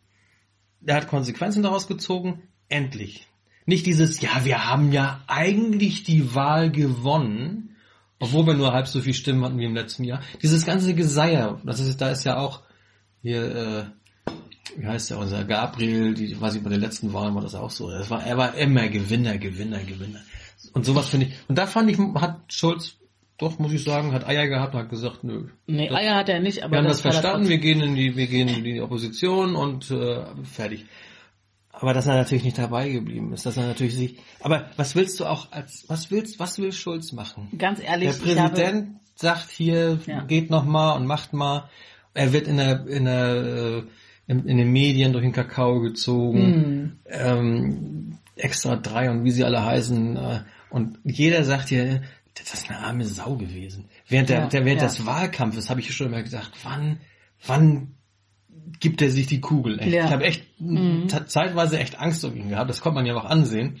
der 0.81 0.95
hat 0.95 1.07
Konsequenzen 1.07 1.63
daraus 1.63 1.87
gezogen, 1.87 2.43
endlich. 2.67 3.27
Nicht 3.65 3.85
dieses, 3.85 4.19
ja, 4.19 4.43
wir 4.43 4.67
haben 4.67 4.91
ja 4.91 5.21
eigentlich 5.27 6.03
die 6.03 6.35
Wahl 6.35 6.71
gewonnen, 6.71 7.77
obwohl 8.19 8.47
wir 8.47 8.53
nur 8.53 8.73
halb 8.73 8.87
so 8.87 8.99
viel 8.99 9.13
Stimmen 9.13 9.43
hatten 9.45 9.59
wie 9.59 9.65
im 9.65 9.75
letzten 9.75 10.03
Jahr. 10.03 10.21
Dieses 10.41 10.65
ganze 10.65 10.93
Geseier, 10.93 11.61
das 11.63 11.79
ist, 11.79 12.01
da 12.01 12.09
ist 12.09 12.25
ja 12.25 12.37
auch 12.37 12.63
hier, 13.21 13.55
äh, 13.55 14.00
wie 14.77 14.87
heißt 14.87 15.09
der, 15.09 15.17
unser 15.19 15.43
Gabriel, 15.43 16.13
die, 16.13 16.39
weiß 16.39 16.55
ich, 16.55 16.63
bei 16.63 16.69
den 16.69 16.81
letzten 16.81 17.13
Wahlen 17.13 17.35
war 17.35 17.41
das 17.41 17.55
auch 17.55 17.71
so. 17.71 17.89
Das 17.89 18.09
war, 18.09 18.23
er 18.25 18.37
war 18.37 18.55
immer 18.55 18.87
Gewinner, 18.87 19.37
Gewinner, 19.37 19.79
Gewinner. 19.83 20.21
Und 20.73 20.85
sowas 20.85 21.09
finde 21.09 21.27
ich, 21.27 21.33
und 21.47 21.57
da 21.57 21.67
fand 21.67 21.89
ich, 21.89 21.97
hat 21.97 22.41
Schulz, 22.51 22.97
doch, 23.37 23.57
muss 23.57 23.73
ich 23.73 23.83
sagen, 23.83 24.13
hat 24.13 24.27
Eier 24.27 24.47
gehabt 24.47 24.75
und 24.75 24.81
hat 24.81 24.89
gesagt, 24.89 25.23
nö. 25.23 25.47
Nee, 25.65 25.89
das, 25.89 25.97
Eier 25.97 26.15
hat 26.15 26.29
er 26.29 26.39
nicht, 26.39 26.63
aber 26.63 26.73
wir 26.73 26.77
haben 26.79 26.87
das, 26.87 27.03
war 27.03 27.11
verstanden, 27.11 27.49
wir 27.49 27.57
gehen 27.57 27.81
in 27.81 27.95
die, 27.95 28.15
wir 28.15 28.27
gehen 28.27 28.47
in 28.47 28.63
die 28.63 28.81
Opposition 28.81 29.55
und 29.55 29.89
äh, 29.89 30.23
fertig. 30.43 30.85
Aber 31.71 31.93
dass 31.93 32.05
er 32.05 32.15
natürlich 32.15 32.43
nicht 32.43 32.59
dabei 32.59 32.89
geblieben 32.89 33.33
ist, 33.33 33.45
dass 33.45 33.57
er 33.57 33.65
natürlich 33.65 33.95
sich. 33.95 34.17
Aber 34.41 34.69
was 34.77 34.95
willst 34.95 35.19
du 35.19 35.25
auch 35.25 35.51
als 35.51 35.85
was 35.87 36.11
willst, 36.11 36.39
was 36.39 36.59
will 36.59 36.71
Schulz 36.71 37.11
machen? 37.11 37.49
Ganz 37.57 37.81
ehrlich, 37.81 38.15
Der 38.19 38.33
ich 38.33 38.39
habe, 38.39 38.53
Präsident 38.53 38.99
sagt 39.15 39.49
hier, 39.49 39.99
Ja. 40.05 40.21
geht 40.21 40.51
noch 40.51 40.65
mal 40.65 40.93
und 40.93 41.07
macht 41.07 41.33
mal. 41.33 41.69
Er 42.13 42.33
wird 42.33 42.47
in 42.47 42.57
der, 42.57 42.85
in 42.87 43.05
der, 43.05 43.35
äh, 43.35 43.83
in, 44.27 44.45
in 44.45 44.57
den 44.57 44.71
Medien 44.71 45.13
durch 45.13 45.23
den 45.23 45.33
Kakao 45.33 45.79
gezogen. 45.81 46.41
Hm. 46.41 46.91
Ähm, 47.05 48.17
extra 48.35 48.75
drei 48.75 49.09
und 49.09 49.23
wie 49.23 49.31
sie 49.31 49.43
alle 49.43 49.63
heißen. 49.63 50.17
Äh, 50.17 50.39
und 50.69 50.97
jeder 51.03 51.43
sagt 51.43 51.69
hier, 51.69 52.01
das 52.35 52.53
ist 52.53 52.69
eine 52.69 52.79
arme 52.79 53.05
Sau 53.05 53.35
gewesen. 53.35 53.89
Während 54.07 54.29
der, 54.29 54.39
Ja, 54.41 54.47
der 54.47 54.65
während 54.65 54.81
ja. 54.81 54.87
des 54.87 55.05
Wahlkampfes 55.05 55.69
habe 55.69 55.79
ich 55.81 55.93
schon 55.93 56.07
immer 56.07 56.23
gedacht, 56.23 56.51
wann, 56.63 56.99
wann 57.45 57.95
gibt 58.79 59.01
er 59.01 59.09
sich 59.09 59.27
die 59.27 59.41
Kugel? 59.41 59.79
Echt? 59.79 59.91
Ja. 59.91 60.05
Ich 60.05 60.11
habe 60.11 60.23
echt 60.23 60.45
Mhm. 60.59 61.09
zeitweise 61.09 61.79
echt 61.79 61.99
Angst 61.99 62.23
um 62.23 62.35
ihn 62.35 62.49
gehabt. 62.49 62.69
Das 62.69 62.81
konnte 62.81 62.95
man 62.95 63.05
ja 63.05 63.15
auch 63.15 63.25
ansehen. 63.25 63.79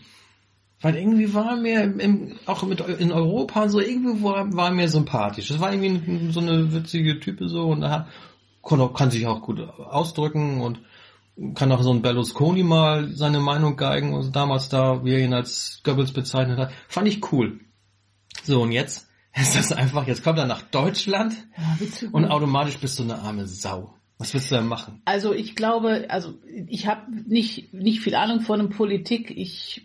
Weil 0.81 0.95
irgendwie 0.95 1.31
war 1.35 1.51
er 1.51 1.57
mir 1.57 1.83
im, 1.83 2.39
auch 2.47 2.63
mit 2.63 2.79
in 2.81 3.11
Europa 3.11 3.69
so 3.69 3.79
irgendwie 3.79 4.23
war, 4.23 4.51
war 4.51 4.71
mir 4.71 4.87
sympathisch. 4.87 5.47
Das 5.49 5.59
war 5.59 5.71
irgendwie 5.71 6.31
so 6.31 6.39
eine 6.39 6.73
witzige 6.73 7.19
Type 7.19 7.47
so 7.47 7.67
und 7.67 7.83
hat, 7.85 8.07
kann, 8.63 8.93
kann 8.93 9.11
sich 9.11 9.27
auch 9.27 9.41
gut 9.41 9.59
ausdrücken 9.59 10.61
und 10.61 10.81
kann 11.55 11.71
auch 11.71 11.81
so 11.81 11.91
ein 11.91 12.01
Berlusconi 12.01 12.63
mal 12.63 13.09
seine 13.13 13.39
Meinung 13.39 13.77
geigen, 13.77 14.15
also 14.15 14.29
damals 14.29 14.69
da, 14.69 15.03
wie 15.03 15.13
er 15.13 15.19
ihn 15.19 15.33
als 15.33 15.81
Goebbels 15.83 16.11
bezeichnet 16.11 16.59
hat. 16.59 16.71
Fand 16.87 17.07
ich 17.07 17.31
cool. 17.31 17.59
So, 18.43 18.61
und 18.61 18.71
jetzt 18.71 19.09
ist 19.35 19.55
das 19.55 19.71
einfach, 19.71 20.07
jetzt 20.07 20.23
kommt 20.23 20.39
er 20.39 20.45
nach 20.45 20.61
Deutschland 20.61 21.33
Ja, 21.57 22.09
und 22.11 22.25
automatisch 22.25 22.77
bist 22.77 22.99
du 22.99 23.03
eine 23.03 23.19
arme 23.19 23.47
Sau. 23.47 23.95
Was 24.17 24.35
willst 24.35 24.51
du 24.51 24.55
da 24.55 24.61
machen? 24.61 25.01
Also 25.05 25.33
ich 25.33 25.55
glaube, 25.55 26.05
also 26.09 26.35
ich 26.67 26.85
habe 26.85 27.11
nicht 27.11 27.73
nicht 27.73 28.01
viel 28.01 28.13
Ahnung 28.13 28.41
von 28.41 28.69
Politik. 28.69 29.31
Ich 29.31 29.83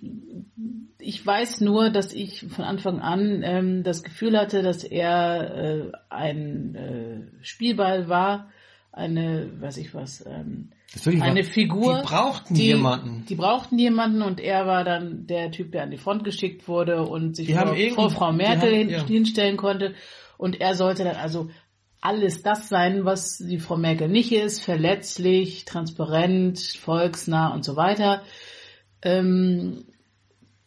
ich 0.99 1.25
weiß 1.25 1.63
nur, 1.63 1.89
dass 1.89 2.13
ich 2.13 2.45
von 2.51 2.67
Anfang 2.67 3.01
an 3.01 3.43
ähm, 3.43 3.83
das 3.83 4.03
Gefühl 4.03 4.37
hatte, 4.39 4.61
dass 4.61 4.85
er 4.85 5.55
äh, 5.55 5.93
ein 6.11 6.75
äh, 6.75 7.45
Spielball 7.45 8.11
war, 8.11 8.51
eine, 8.97 9.49
weiß 9.61 9.77
ich 9.77 9.95
was, 9.95 10.25
ähm, 10.27 10.71
eine 11.05 11.41
war- 11.41 11.45
Figur. 11.45 12.01
Die 12.01 12.07
brauchten 12.07 12.55
die, 12.55 12.67
jemanden. 12.67 13.27
Die 13.29 13.35
brauchten 13.35 13.79
jemanden 13.79 14.23
und 14.23 14.41
er 14.41 14.67
war 14.67 14.85
dann 14.85 15.27
der 15.27 15.51
Typ, 15.53 15.71
der 15.73 15.83
an 15.83 15.91
die 15.91 15.99
Front 15.99 16.25
geschickt 16.25 16.67
wurde 16.67 17.03
und 17.03 17.37
sich 17.37 17.53
vor, 17.55 17.77
vor 17.95 18.11
Frau 18.11 18.33
Merkel 18.33 18.71
haben- 18.71 18.79
hin, 18.79 18.89
ja. 18.91 19.07
hinstellen 19.07 19.57
konnte. 19.57 19.95
Und 20.39 20.61
er 20.61 20.75
sollte 20.75 21.05
dann 21.05 21.17
also 21.17 21.51
alles 22.01 22.43
das 22.43 22.69
sein, 22.69 23.05
was 23.05 23.39
die 23.39 23.59
Frau 23.59 23.77
Merkel 23.77 24.09
nicht 24.09 24.33
ist, 24.33 24.63
verletzlich, 24.63 25.65
transparent, 25.65 26.59
volksnah 26.79 27.53
und 27.53 27.65
so 27.65 27.77
weiter. 27.77 28.23
Ähm, 29.03 29.85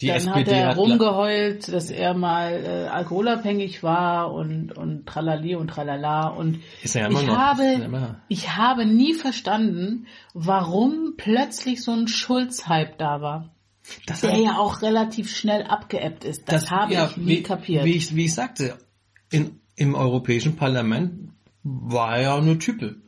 Die 0.01 0.07
dann 0.07 0.17
SPD 0.17 0.39
hat 0.39 0.47
er 0.47 0.67
hat 0.69 0.77
rumgeheult, 0.77 1.67
dass 1.67 1.91
er 1.91 2.13
mal 2.13 2.53
äh, 2.53 2.87
alkoholabhängig 2.87 3.83
war 3.83 4.33
und 4.33 4.71
und 4.77 5.05
tralali 5.05 5.55
und 5.55 5.67
tralala 5.67 6.27
und 6.27 6.59
Ist 6.81 6.95
er 6.95 7.07
immer 7.07 7.19
ich 7.19 7.27
noch. 7.27 7.37
habe 7.37 7.63
Ist 7.63 7.79
er 7.79 7.85
immer. 7.85 8.21
ich 8.29 8.55
habe 8.55 8.85
nie 8.85 9.13
verstanden, 9.13 10.07
warum 10.33 11.15
plötzlich 11.17 11.83
so 11.83 11.91
ein 11.91 12.07
Schulz-Hype 12.07 12.97
da 12.97 13.21
war, 13.21 13.53
Das 14.05 14.21
der 14.21 14.37
ja 14.37 14.57
auch 14.57 14.81
relativ 14.81 15.35
schnell 15.35 15.63
abgeebbt 15.63 16.23
ist. 16.23 16.49
Das, 16.49 16.71
habe 16.71 16.93
ja, 16.93 17.07
ich 17.09 17.17
nie 17.17 17.27
wie, 17.27 17.43
kapiert. 17.43 17.83
Wie 17.83 17.95
ich, 17.95 18.15
wie 18.15 18.25
ich 18.25 18.33
sagte, 18.33 18.77
in, 19.31 19.59
im 19.75 19.95
Europäischen 19.95 20.55
Parlament 20.55 21.33
war 21.63 22.15
er 22.15 22.21
ja 22.21 22.37
eine 22.37 22.57
Type. 22.57 23.01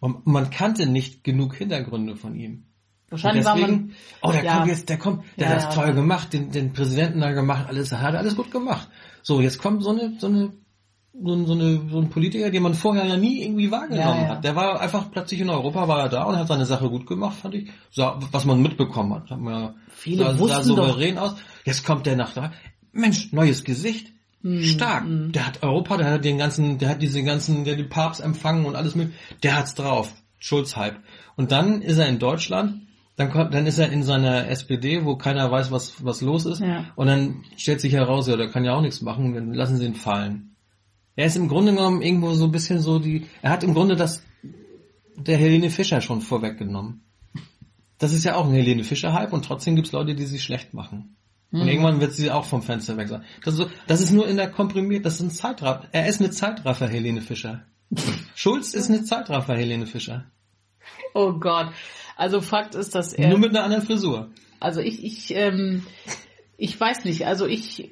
Und 0.00 0.26
man 0.26 0.50
kannte 0.50 0.86
nicht 0.86 1.24
genug 1.24 1.54
Hintergründe 1.54 2.16
von 2.16 2.34
ihm. 2.34 2.66
Wahrscheinlich 3.10 3.44
war 3.44 3.56
man 3.56 3.70
Deswegen, 3.70 3.94
oh, 4.22 4.30
der 4.32 4.44
ja. 4.44 4.56
kommt 4.56 4.68
jetzt, 4.68 4.88
der 4.88 4.98
kommt, 4.98 5.24
der 5.36 5.46
Ja, 5.48 5.50
hat 5.54 5.56
das 5.66 5.74
ja. 5.76 5.82
toll 5.82 5.92
gemacht, 5.94 6.32
den, 6.32 6.50
den 6.52 6.72
Präsidenten 6.72 7.20
da 7.20 7.32
gemacht, 7.32 7.66
alles, 7.68 7.92
hat 7.92 8.14
alles 8.14 8.36
gut 8.36 8.50
gemacht. 8.50 8.88
So, 9.22 9.40
jetzt 9.40 9.58
kommt 9.60 9.82
so 9.82 9.90
eine, 9.90 10.14
so 10.18 10.28
eine, 10.28 10.52
so, 11.12 11.34
ein- 11.34 11.46
so 11.46 11.52
eine, 11.54 11.88
so 11.90 11.98
ein 12.00 12.08
Politiker, 12.08 12.50
den 12.50 12.62
man 12.62 12.74
vorher 12.74 13.04
ja 13.04 13.16
nie 13.16 13.42
irgendwie 13.42 13.70
wahrgenommen 13.70 14.28
hat. 14.28 14.44
Der 14.44 14.54
war 14.54 14.80
einfach 14.80 15.10
plötzlich 15.10 15.40
in 15.40 15.50
Europa, 15.50 15.88
war 15.88 16.00
er 16.02 16.08
da 16.08 16.22
und 16.22 16.36
hat 16.36 16.46
seine 16.46 16.64
Sache 16.66 16.88
gut 16.88 17.06
gemacht, 17.06 17.36
fand 17.36 17.54
ich. 17.56 17.68
So, 17.90 18.12
was 18.30 18.44
man 18.44 18.62
mitbekommen 18.62 19.14
hat, 19.14 19.28
hat 19.30 19.40
man 19.40 19.74
Viele 19.88 20.24
sah, 20.24 20.30
sah 20.34 20.38
wussten 20.38 20.68
doch- 20.76 20.86
souverän 20.86 21.18
aus. 21.18 21.34
Jetzt 21.64 21.84
kommt 21.84 22.06
der 22.06 22.14
nach 22.16 22.32
da. 22.32 22.52
Mensch, 22.92 23.32
neues 23.32 23.64
Gesicht. 23.64 24.12
Hm, 24.42 24.62
Stark. 24.62 25.04
Der 25.32 25.46
hat 25.48 25.62
Europa, 25.62 25.96
der 25.98 26.12
hat 26.12 26.24
den 26.24 26.38
ganzen, 26.38 26.78
der 26.78 26.88
hat 26.90 27.02
diese 27.02 27.22
ganzen, 27.24 27.64
der 27.64 27.74
hat 27.74 27.80
den 27.80 27.88
Papst 27.90 28.22
empfangen 28.22 28.64
und 28.64 28.74
alles 28.76 28.94
mit. 28.94 29.12
Der 29.42 29.56
hat's 29.58 29.74
drauf. 29.74 30.14
Schulz-Hype. 30.38 30.96
Und 31.36 31.52
dann 31.52 31.82
ist 31.82 31.98
er 31.98 32.06
in 32.08 32.18
Deutschland, 32.18 32.86
dann 33.20 33.30
kommt, 33.30 33.52
dann 33.52 33.66
ist 33.66 33.78
er 33.78 33.92
in 33.92 34.02
seiner 34.02 34.48
SPD, 34.48 35.04
wo 35.04 35.14
keiner 35.14 35.50
weiß, 35.50 35.70
was, 35.70 36.02
was 36.02 36.22
los 36.22 36.46
ist. 36.46 36.60
Ja. 36.60 36.86
Und 36.96 37.06
dann 37.06 37.44
stellt 37.58 37.82
sich 37.82 37.92
heraus, 37.92 38.26
ja, 38.26 38.36
der 38.36 38.48
kann 38.48 38.64
ja 38.64 38.74
auch 38.74 38.80
nichts 38.80 39.02
machen, 39.02 39.34
dann 39.34 39.52
lassen 39.52 39.76
sie 39.76 39.84
ihn 39.84 39.94
fallen. 39.94 40.56
Er 41.16 41.26
ist 41.26 41.36
im 41.36 41.48
Grunde 41.48 41.74
genommen 41.74 42.00
irgendwo 42.00 42.32
so 42.32 42.46
ein 42.46 42.50
bisschen 42.50 42.80
so 42.80 42.98
die, 42.98 43.26
er 43.42 43.50
hat 43.50 43.62
im 43.62 43.74
Grunde 43.74 43.94
das, 43.94 44.22
der 45.16 45.36
Helene 45.36 45.68
Fischer 45.68 46.00
schon 46.00 46.22
vorweggenommen. 46.22 47.02
Das 47.98 48.14
ist 48.14 48.24
ja 48.24 48.36
auch 48.36 48.46
ein 48.46 48.54
Helene 48.54 48.84
Fischer-Hype 48.84 49.34
und 49.34 49.44
trotzdem 49.44 49.76
gibt's 49.76 49.92
Leute, 49.92 50.14
die 50.14 50.24
sie 50.24 50.38
schlecht 50.38 50.72
machen. 50.72 51.16
Und 51.52 51.68
irgendwann 51.68 52.00
wird 52.00 52.14
sie 52.14 52.30
auch 52.30 52.46
vom 52.46 52.62
Fenster 52.62 52.96
weg 52.96 53.08
sein. 53.08 53.22
Das 53.44 53.52
ist, 53.52 53.60
so, 53.60 53.66
das 53.86 54.00
ist 54.00 54.12
nur 54.12 54.26
in 54.28 54.38
der 54.38 54.50
komprimiert, 54.50 55.04
das 55.04 55.16
ist 55.16 55.20
ein 55.20 55.30
Zeitraffer. 55.30 55.88
Er 55.92 56.06
ist 56.06 56.20
eine 56.20 56.30
Zeitraffer, 56.30 56.88
Helene 56.88 57.20
Fischer. 57.20 57.66
Schulz 58.34 58.72
ist 58.72 58.88
eine 58.88 59.04
Zeitraffer, 59.04 59.56
Helene 59.56 59.84
Fischer. 59.84 60.24
Oh 61.12 61.34
Gott. 61.34 61.68
Also 62.20 62.40
Fakt 62.40 62.74
ist, 62.74 62.94
dass 62.94 63.12
er. 63.12 63.28
Nur 63.30 63.38
mit 63.38 63.50
einer 63.50 63.64
anderen 63.64 63.84
Frisur. 63.84 64.30
Also 64.60 64.80
ich, 64.80 65.02
ich, 65.04 65.34
ähm, 65.34 65.84
ich 66.58 66.78
weiß 66.78 67.04
nicht. 67.06 67.26
Also 67.26 67.46
ich, 67.46 67.90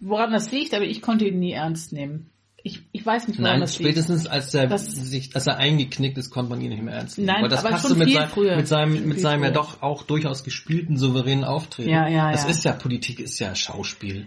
woran 0.00 0.32
das 0.32 0.50
liegt, 0.50 0.74
aber 0.74 0.84
ich 0.84 1.00
konnte 1.02 1.26
ihn 1.26 1.38
nie 1.38 1.52
ernst 1.52 1.92
nehmen. 1.92 2.30
Ich, 2.64 2.80
ich 2.90 3.06
weiß 3.06 3.28
nicht, 3.28 3.38
woran 3.38 3.52
Nein, 3.52 3.60
das 3.60 3.76
spätestens 3.76 4.22
liegt. 4.24 4.32
als 4.32 4.52
er 4.52 4.66
Das- 4.66 4.90
sich, 4.90 5.34
als 5.36 5.46
er 5.46 5.58
eingeknickt 5.58 6.18
ist, 6.18 6.30
konnte 6.30 6.50
man 6.50 6.60
ihn 6.60 6.70
nicht 6.70 6.82
mehr 6.82 6.94
ernst 6.94 7.16
nehmen. 7.18 7.28
Nein, 7.28 7.36
Aber 7.38 7.48
das 7.48 7.60
aber 7.60 7.70
passte 7.70 7.88
schon 7.90 7.98
mit, 7.98 8.08
viel 8.08 8.16
sein, 8.16 8.28
früher. 8.28 8.56
mit 8.56 8.66
seinem, 8.68 8.96
Schon 8.96 9.08
mit 9.08 9.20
seinem 9.20 9.42
ja 9.44 9.48
früher. 9.50 9.54
doch 9.54 9.82
auch 9.82 10.02
durchaus 10.02 10.42
gespielten, 10.42 10.96
souveränen 10.96 11.44
Auftreten. 11.44 11.90
Ja, 11.90 12.08
ja, 12.08 12.32
Das 12.32 12.42
ja. 12.44 12.50
ist 12.50 12.64
ja, 12.64 12.72
Politik 12.72 13.20
ist 13.20 13.38
ja 13.38 13.54
Schauspiel. 13.54 14.26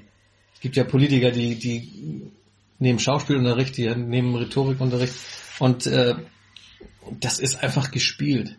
Es 0.56 0.62
gibt 0.62 0.78
ja 0.78 0.86
Politiker, 0.86 1.32
die, 1.32 1.56
die 1.56 2.32
nehmen 2.80 3.00
Schauspielunterricht, 3.00 3.76
die 3.78 3.94
nehmen 3.94 4.34
Rhetorikunterricht 4.36 5.14
und 5.60 5.86
äh, 5.88 6.16
das 7.20 7.40
ist 7.40 7.62
einfach 7.62 7.92
gespielt. 7.92 8.56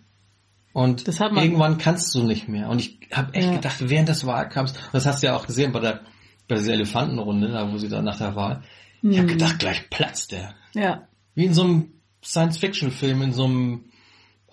Und 0.72 1.06
irgendwann 1.06 1.76
kannst 1.78 2.14
du 2.14 2.22
nicht 2.22 2.48
mehr. 2.48 2.68
Und 2.70 2.78
ich 2.80 2.98
habe 3.12 3.34
echt 3.34 3.46
Ja. 3.48 3.54
gedacht, 3.56 3.76
während 3.88 4.08
des 4.08 4.26
Wahlkampfs, 4.26 4.74
das 4.92 5.04
hast 5.06 5.22
du 5.22 5.26
ja 5.26 5.36
auch 5.36 5.46
gesehen 5.46 5.72
bei 5.72 5.80
der, 5.80 6.00
bei 6.48 6.56
dieser 6.56 6.72
Elefantenrunde, 6.72 7.48
da 7.52 7.70
wo 7.70 7.76
sie 7.78 7.88
da 7.88 8.00
nach 8.02 8.16
der 8.18 8.34
Wahl, 8.36 8.62
ich 9.02 9.10
Hm. 9.10 9.16
habe 9.18 9.26
gedacht, 9.32 9.58
gleich 9.58 9.90
platzt 9.90 10.32
der. 10.32 10.54
Ja. 10.74 11.06
Wie 11.34 11.44
in 11.46 11.54
so 11.54 11.64
einem 11.64 11.92
Science-Fiction-Film, 12.24 13.22
in 13.22 13.32
so 13.32 13.44
einem 13.44 13.84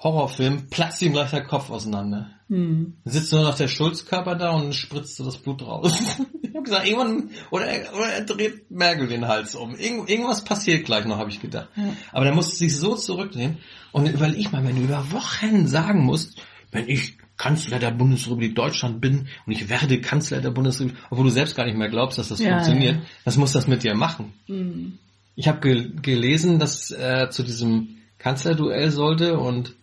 Horrorfilm, 0.01 0.70
platzt 0.70 1.01
ihm 1.01 1.13
gleich 1.13 1.32
der 1.32 1.44
Kopf 1.44 1.70
auseinander. 1.70 2.29
Hm. 2.48 2.98
Dann 3.03 3.13
sitzt 3.13 3.34
nur 3.34 3.44
noch 3.44 3.56
der 3.56 3.68
Schulzkörper 3.68 4.36
da 4.36 4.51
und 4.51 4.74
spritzt 4.74 5.18
so 5.18 5.25
das 5.25 5.38
Blut 5.38 5.62
raus. 5.62 5.91
ich 6.41 6.50
habe 6.50 6.63
gesagt, 6.63 6.88
irgendwann, 6.88 7.29
oder 7.51 7.65
er, 7.65 7.94
oder 7.94 8.08
er 8.08 8.22
dreht 8.22 8.72
Merkel 8.72 9.08
den 9.08 9.27
Hals 9.27 9.56
um. 9.56 9.75
Irgend, 9.75 10.10
irgendwas 10.10 10.44
passiert 10.44 10.86
gleich 10.86 11.06
noch, 11.06 11.18
habe 11.18 11.29
ich 11.29 11.41
gedacht. 11.41 11.68
Aber 12.12 12.25
der 12.25 12.34
musste 12.34 12.56
sich 12.56 12.75
so 12.75 12.96
zurücknehmen. 12.96 13.58
Und 13.91 14.08
überleg 14.08 14.51
mal, 14.51 14.65
wenn 14.65 14.77
du 14.77 14.84
über 14.84 15.12
Wochen 15.12 15.68
sagen 15.68 16.03
musst, 16.03 16.41
wenn 16.72 16.88
ich 16.88 17.18
Kanzler 17.38 17.79
der 17.79 17.91
Bundesrepublik 17.91 18.56
Deutschland 18.56 19.01
bin 19.01 19.27
und 19.46 19.51
ich 19.51 19.70
werde 19.70 20.01
Kanzler 20.01 20.41
der 20.41 20.51
Bundesrepublik, 20.51 21.01
obwohl 21.10 21.25
du 21.25 21.32
selbst 21.32 21.56
gar 21.56 21.65
nicht 21.65 21.77
mehr 21.77 21.89
glaubst, 21.89 22.18
dass 22.18 22.29
das 22.29 22.39
Ja, 22.39 22.51
funktioniert, 22.51 22.96
ja. 22.96 23.01
was 23.24 23.38
muss 23.38 23.53
das 23.53 23.68
mit 23.68 23.84
dir 23.84 23.96
machen? 23.96 24.34
Hm. 24.46 24.98
Ich 25.36 25.48
habe 25.48 25.60
ge 25.62 25.91
gelesen, 26.01 26.60
dass 26.60 26.91
er 26.91 27.32
zu 27.32 27.44
diesem 27.44 27.98
Kanzlerduell 28.18 28.91
sollte 28.91 29.39
und 29.39 29.75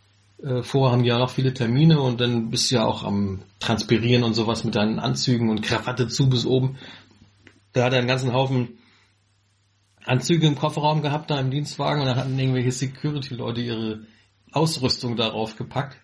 äh, 0.42 0.62
vorher 0.62 0.92
haben 0.92 1.02
die 1.02 1.08
ja 1.08 1.18
noch 1.18 1.30
viele 1.30 1.54
Termine 1.54 2.00
und 2.00 2.20
dann 2.20 2.50
bist 2.50 2.70
du 2.70 2.76
ja 2.76 2.84
auch 2.84 3.04
am 3.04 3.42
Transpirieren 3.60 4.24
und 4.24 4.34
sowas 4.34 4.64
mit 4.64 4.74
deinen 4.74 4.98
Anzügen 4.98 5.50
und 5.50 5.62
Krawatte 5.62 6.08
zu 6.08 6.28
bis 6.28 6.44
oben. 6.44 6.78
Da 7.72 7.84
hat 7.84 7.92
er 7.92 7.98
einen 7.98 8.08
ganzen 8.08 8.32
Haufen 8.32 8.78
Anzüge 10.04 10.46
im 10.46 10.54
Kofferraum 10.54 11.02
gehabt, 11.02 11.30
da 11.30 11.40
im 11.40 11.50
Dienstwagen 11.50 12.00
und 12.00 12.06
dann 12.06 12.16
hatten 12.16 12.38
irgendwelche 12.38 12.70
Security-Leute 12.70 13.60
ihre 13.60 14.00
Ausrüstung 14.52 15.16
darauf 15.16 15.56
gepackt. 15.56 15.96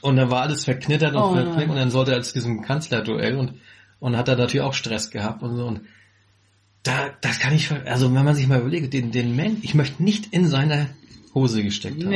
Und 0.00 0.16
dann 0.16 0.30
war 0.30 0.42
alles 0.42 0.64
verknittert 0.64 1.14
und 1.14 1.22
Oh 1.22 1.34
verknickt 1.34 1.68
und 1.68 1.76
dann 1.76 1.90
sollte 1.90 2.12
er 2.12 2.22
zu 2.22 2.32
diesem 2.32 2.62
Kanzlerduell 2.62 3.36
und, 3.36 3.54
und 4.00 4.16
hat 4.16 4.28
er 4.28 4.36
natürlich 4.36 4.64
auch 4.64 4.72
Stress 4.72 5.10
gehabt 5.10 5.42
und 5.42 5.56
so 5.56 5.66
und 5.66 5.82
da, 6.82 7.10
das 7.20 7.38
kann 7.38 7.54
ich, 7.54 7.70
also 7.70 8.12
wenn 8.12 8.24
man 8.24 8.34
sich 8.34 8.48
mal 8.48 8.60
überlegt, 8.60 8.92
den, 8.92 9.12
den 9.12 9.36
Mensch, 9.36 9.60
ich 9.62 9.74
möchte 9.74 10.02
nicht 10.02 10.32
in 10.32 10.46
seiner 10.46 10.88
Hose 11.34 11.62
gesteckt 11.62 12.02
haben. 12.02 12.10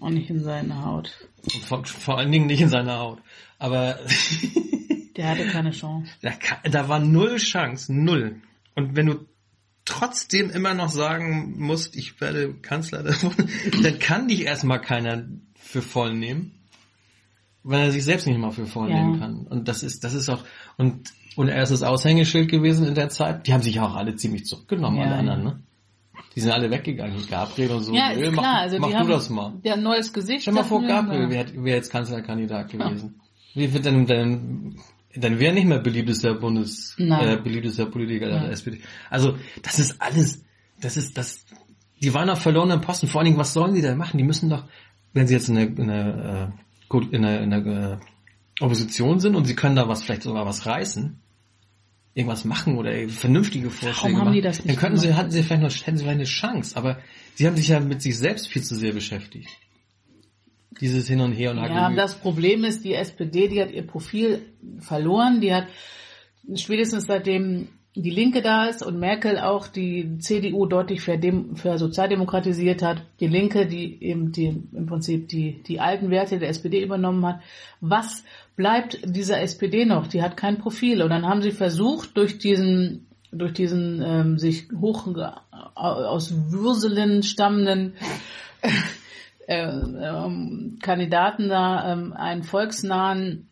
Und 0.00 0.14
nicht 0.14 0.30
in 0.30 0.42
seine 0.42 0.84
Haut. 0.84 1.10
Vor, 1.66 1.84
vor 1.84 2.18
allen 2.18 2.32
Dingen 2.32 2.46
nicht 2.46 2.60
in 2.60 2.68
seiner 2.68 2.98
Haut. 2.98 3.18
Aber 3.58 3.98
Der 5.16 5.28
hatte 5.30 5.46
keine 5.48 5.70
Chance. 5.72 6.10
da, 6.22 6.32
da 6.70 6.88
war 6.88 6.98
null 6.98 7.36
Chance, 7.36 7.92
null. 7.94 8.40
Und 8.74 8.96
wenn 8.96 9.06
du 9.06 9.26
trotzdem 9.84 10.50
immer 10.50 10.74
noch 10.74 10.88
sagen 10.88 11.54
musst, 11.58 11.96
ich 11.96 12.20
werde 12.20 12.54
Kanzler, 12.54 13.02
dann 13.82 13.98
kann 13.98 14.28
dich 14.28 14.42
erstmal 14.44 14.80
keiner 14.80 15.24
für 15.54 15.82
voll 15.82 16.14
nehmen, 16.14 16.52
weil 17.62 17.80
er 17.86 17.92
sich 17.92 18.04
selbst 18.04 18.26
nicht 18.26 18.38
mal 18.38 18.52
für 18.52 18.66
voll 18.66 18.90
Ja. 18.90 18.96
nehmen 18.96 19.18
kann. 19.20 19.46
Und 19.46 19.68
das 19.68 19.82
ist, 19.82 20.04
das 20.04 20.14
ist 20.14 20.28
auch, 20.28 20.44
und, 20.78 21.12
und 21.36 21.48
er 21.48 21.62
ist 21.62 21.72
das 21.72 21.82
Aushängeschild 21.82 22.50
gewesen 22.50 22.86
in 22.86 22.94
der 22.94 23.08
Zeit. 23.10 23.46
Die 23.46 23.52
haben 23.52 23.62
sich 23.62 23.78
auch 23.80 23.94
alle 23.94 24.16
ziemlich 24.16 24.44
zurückgenommen, 24.46 24.96
Ja, 24.98 25.04
alle 25.04 25.14
anderen, 25.16 25.44
ne? 25.44 25.62
Die 26.34 26.40
sind 26.40 26.52
alle 26.52 26.70
weggegangen, 26.70 27.26
Gabriel 27.28 27.72
und 27.72 27.84
so. 27.84 27.94
Ja, 27.94 28.10
ist 28.10 28.32
mach, 28.32 28.42
klar. 28.42 28.60
Also 28.60 28.78
mach 28.78 28.88
die 28.88 28.92
du 28.94 28.98
haben 28.98 29.08
das 29.08 29.30
mal. 29.30 29.52
Der 29.64 29.74
ein 29.74 29.82
neues 29.82 30.12
Gesicht. 30.12 30.42
Stell 30.42 30.54
mal 30.54 30.64
vor, 30.64 30.82
Gabriel 30.82 31.22
ja. 31.22 31.30
wäre 31.30 31.64
wär 31.64 31.74
jetzt 31.76 31.90
Kanzlerkandidat 31.90 32.70
gewesen. 32.70 33.20
Wie 33.54 33.72
wird 33.72 33.84
denn, 33.84 34.06
dann, 34.06 34.76
dann 35.14 35.38
wäre 35.38 35.52
nicht 35.52 35.66
mehr 35.66 35.78
beliebtester 35.78 36.34
Bundes, 36.34 36.94
Nein. 36.98 37.28
äh, 37.28 37.36
beliebtester 37.36 37.86
Politiker 37.86 38.28
der 38.28 38.40
Nein. 38.40 38.50
SPD. 38.50 38.80
Also, 39.10 39.36
das 39.62 39.78
ist 39.78 40.00
alles, 40.00 40.44
das 40.80 40.96
ist, 40.96 41.18
das, 41.18 41.44
die 42.00 42.14
waren 42.14 42.30
auf 42.30 42.40
verlorenen 42.40 42.80
Posten. 42.80 43.08
Vor 43.08 43.20
allen 43.20 43.26
Dingen, 43.26 43.38
was 43.38 43.52
sollen 43.52 43.74
die 43.74 43.82
da 43.82 43.94
machen? 43.94 44.16
Die 44.16 44.24
müssen 44.24 44.48
doch, 44.48 44.64
wenn 45.12 45.26
sie 45.26 45.34
jetzt 45.34 45.48
in 45.48 45.54
der, 45.56 45.66
in 45.66 45.88
der, 45.88 46.52
äh, 46.90 46.98
in 47.10 47.22
der, 47.22 47.40
in 47.42 47.50
der 47.50 47.66
äh, 47.66 47.96
Opposition 48.60 49.20
sind 49.20 49.34
und 49.34 49.44
sie 49.44 49.54
können 49.54 49.76
da 49.76 49.88
was, 49.88 50.02
vielleicht 50.02 50.22
sogar 50.22 50.46
was 50.46 50.66
reißen, 50.66 51.21
irgendwas 52.14 52.44
machen 52.44 52.76
oder 52.76 52.92
vernünftige 53.08 53.70
Vorschläge 53.70 54.16
haben 54.16 54.24
machen, 54.24 54.34
die 54.34 54.40
das 54.42 54.58
dann 54.58 54.66
nicht 54.66 54.78
könnten 54.78 54.98
sie, 54.98 55.06
gemacht? 55.06 55.20
hatten 55.20 55.30
sie 55.30 55.42
vielleicht 55.42 55.62
noch, 55.62 55.86
hätten 55.86 55.96
sie 55.96 56.04
vielleicht 56.04 56.16
eine 56.18 56.24
Chance. 56.24 56.76
Aber 56.76 56.98
sie 57.34 57.46
haben 57.46 57.56
sich 57.56 57.68
ja 57.68 57.80
mit 57.80 58.02
sich 58.02 58.18
selbst 58.18 58.48
viel 58.48 58.62
zu 58.62 58.74
sehr 58.74 58.92
beschäftigt. 58.92 59.48
Dieses 60.80 61.06
Hin 61.08 61.20
und 61.20 61.32
Her 61.32 61.52
und 61.52 61.58
Ja, 61.58 61.68
Hagelü. 61.68 61.96
das 61.96 62.14
Problem 62.16 62.64
ist, 62.64 62.84
die 62.84 62.94
SPD, 62.94 63.48
die 63.48 63.60
hat 63.60 63.70
ihr 63.70 63.86
Profil 63.86 64.42
verloren. 64.80 65.40
Die 65.40 65.54
hat 65.54 65.68
spätestens 66.54 67.04
seitdem 67.06 67.68
die 67.94 68.10
Linke 68.10 68.40
da 68.40 68.66
ist 68.66 68.82
und 68.82 68.98
Merkel 68.98 69.38
auch 69.38 69.68
die 69.68 70.18
CDU 70.18 70.64
deutlich 70.64 71.02
versozialdemokratisiert 71.02 72.82
hat, 72.82 73.02
die 73.20 73.26
Linke, 73.26 73.66
die 73.66 74.02
eben 74.02 74.32
die, 74.32 74.62
im 74.72 74.86
Prinzip 74.86 75.28
die, 75.28 75.62
die 75.62 75.78
alten 75.78 76.10
Werte 76.10 76.38
der 76.38 76.48
SPD 76.48 76.82
übernommen 76.82 77.26
hat. 77.26 77.40
Was 77.80 78.24
bleibt 78.56 78.98
dieser 79.04 79.40
SPD 79.42 79.84
noch? 79.84 80.06
Die 80.06 80.22
hat 80.22 80.38
kein 80.38 80.58
Profil. 80.58 81.02
Und 81.02 81.10
dann 81.10 81.26
haben 81.26 81.42
sie 81.42 81.50
versucht, 81.50 82.16
durch 82.16 82.38
diesen 82.38 83.06
durch 83.34 83.54
diesen 83.54 84.02
ähm, 84.02 84.38
sich 84.38 84.68
hoch 84.78 85.08
aus 85.74 86.34
Würselen 86.50 87.22
stammenden 87.22 87.94
äh, 89.46 89.66
ähm, 89.66 90.78
Kandidaten 90.82 91.48
da 91.48 91.92
ähm, 91.92 92.12
einen 92.12 92.42
volksnahen 92.42 93.48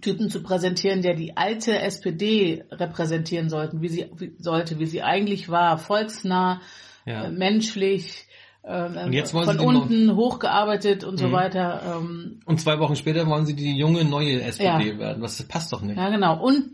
Typen 0.00 0.28
zu 0.30 0.42
präsentieren, 0.42 1.02
der 1.02 1.14
die 1.14 1.36
alte 1.36 1.78
SPD 1.78 2.64
repräsentieren 2.70 3.48
sollten, 3.48 3.80
wie 3.80 3.88
sie 3.88 4.10
wie, 4.16 4.32
sollte, 4.38 4.78
wie 4.78 4.86
sie 4.86 5.02
eigentlich 5.02 5.48
war, 5.48 5.78
volksnah, 5.78 6.60
Ja. 7.06 7.24
äh, 7.24 7.30
menschlich, 7.30 8.26
äh, 8.62 8.68
wollen 8.70 9.44
von 9.46 9.58
die 9.58 9.64
noch- 9.64 9.82
unten 9.82 10.16
hochgearbeitet 10.16 11.04
und 11.04 11.18
so 11.18 11.28
Mhm. 11.28 11.32
weiter. 11.32 11.82
Ähm, 12.00 12.40
Und 12.46 12.60
zwei 12.60 12.78
Wochen 12.78 12.96
später 12.96 13.26
wollen 13.26 13.46
sie 13.46 13.54
die 13.54 13.76
junge 13.76 14.04
neue 14.04 14.40
SPD 14.42 14.64
Ja. 14.92 14.98
werden. 14.98 15.22
Was 15.22 15.36
das 15.38 15.46
passt 15.46 15.72
doch 15.72 15.82
nicht. 15.82 15.96
ja, 15.96 16.08
genau. 16.10 16.42
Und, 16.42 16.72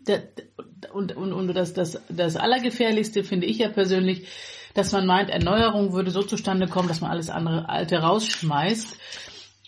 und, 0.92 1.16
und, 1.16 1.32
und 1.32 1.54
das, 1.54 1.72
das, 1.74 2.00
das 2.08 2.36
Allergefährlichste 2.36 3.24
finde 3.24 3.46
ich 3.46 3.58
ja 3.58 3.68
persönlich, 3.68 4.26
dass 4.74 4.92
man 4.92 5.04
meint, 5.06 5.30
Erneuerung 5.30 5.92
würde 5.92 6.10
so 6.12 6.22
zustande 6.22 6.68
kommen, 6.68 6.86
dass 6.88 7.00
man 7.00 7.10
alles 7.10 7.28
andere 7.28 7.68
Alte 7.68 7.98
rausschmeißt. 7.98 8.96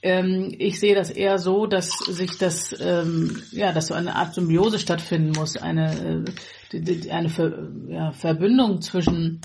Ähm, 0.03 0.53
ich 0.59 0.81
sehe 0.81 0.97
das 0.97 1.11
eher 1.11 1.39
so, 1.39 1.67
dass 1.67 1.91
sich 1.91 2.37
das, 2.37 2.75
ähm, 2.81 3.41
ja, 3.53 3.73
dass 3.73 3.87
so 3.87 3.95
eine 3.95 4.17
Art 4.17 4.35
Symbiose 4.35 4.81
stattfinden 4.81 5.31
muss, 5.31 5.57
eine, 5.57 6.25
äh, 6.73 7.11
eine 7.11 7.29
Ver, 7.29 7.71
ja, 7.89 8.11
Verbindung 8.11 8.81
zwischen 8.81 9.41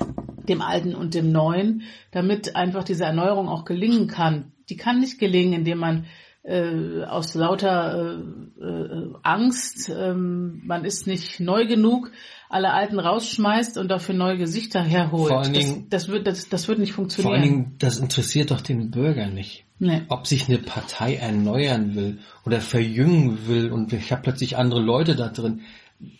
dem 0.49 0.61
Alten 0.61 0.95
und 0.95 1.13
dem 1.13 1.31
Neuen, 1.31 1.83
damit 2.11 2.55
einfach 2.55 2.83
diese 2.83 3.03
Erneuerung 3.03 3.49
auch 3.49 3.65
gelingen 3.65 4.07
kann. 4.07 4.51
Die 4.69 4.77
kann 4.77 4.99
nicht 4.99 5.19
gelingen, 5.19 5.53
indem 5.53 5.77
man 5.77 6.05
äh, 6.43 7.03
aus 7.03 7.35
lauter 7.35 8.17
äh, 8.59 8.63
äh, 8.63 9.13
Angst, 9.21 9.89
ähm, 9.89 10.61
man 10.65 10.85
ist 10.85 11.05
nicht 11.05 11.39
neu 11.39 11.67
genug, 11.67 12.11
alle 12.49 12.71
Alten 12.73 12.99
rausschmeißt 12.99 13.77
und 13.77 13.89
dafür 13.89 14.15
neue 14.15 14.37
Gesichter 14.37 14.81
herholt. 14.81 15.29
Vor 15.29 15.41
allen 15.41 15.53
das, 15.53 15.63
Dingen- 15.65 15.87
das, 15.89 16.07
wird, 16.07 16.27
das, 16.27 16.49
das 16.49 16.67
wird 16.67 16.79
nicht 16.79 16.91
Vor 16.93 17.03
funktionieren. 17.03 17.33
allen 17.33 17.43
Dingen, 17.43 17.75
das 17.79 17.97
interessiert 17.97 18.51
doch 18.51 18.61
den 18.61 18.91
Bürger 18.91 19.27
nicht. 19.27 19.65
nee. 19.79 20.01
Ob 20.09 20.27
sich 20.27 20.47
eine 20.47 20.57
Partei 20.57 21.15
erneuern 21.15 21.95
will 21.95 22.19
oder 22.45 22.61
verjüngen 22.61 23.47
will 23.47 23.71
und 23.71 23.91
ich 23.93 24.11
habe 24.11 24.21
plötzlich 24.21 24.57
andere 24.57 24.81
Leute 24.81 25.15
da 25.15 25.27
drin. 25.29 25.61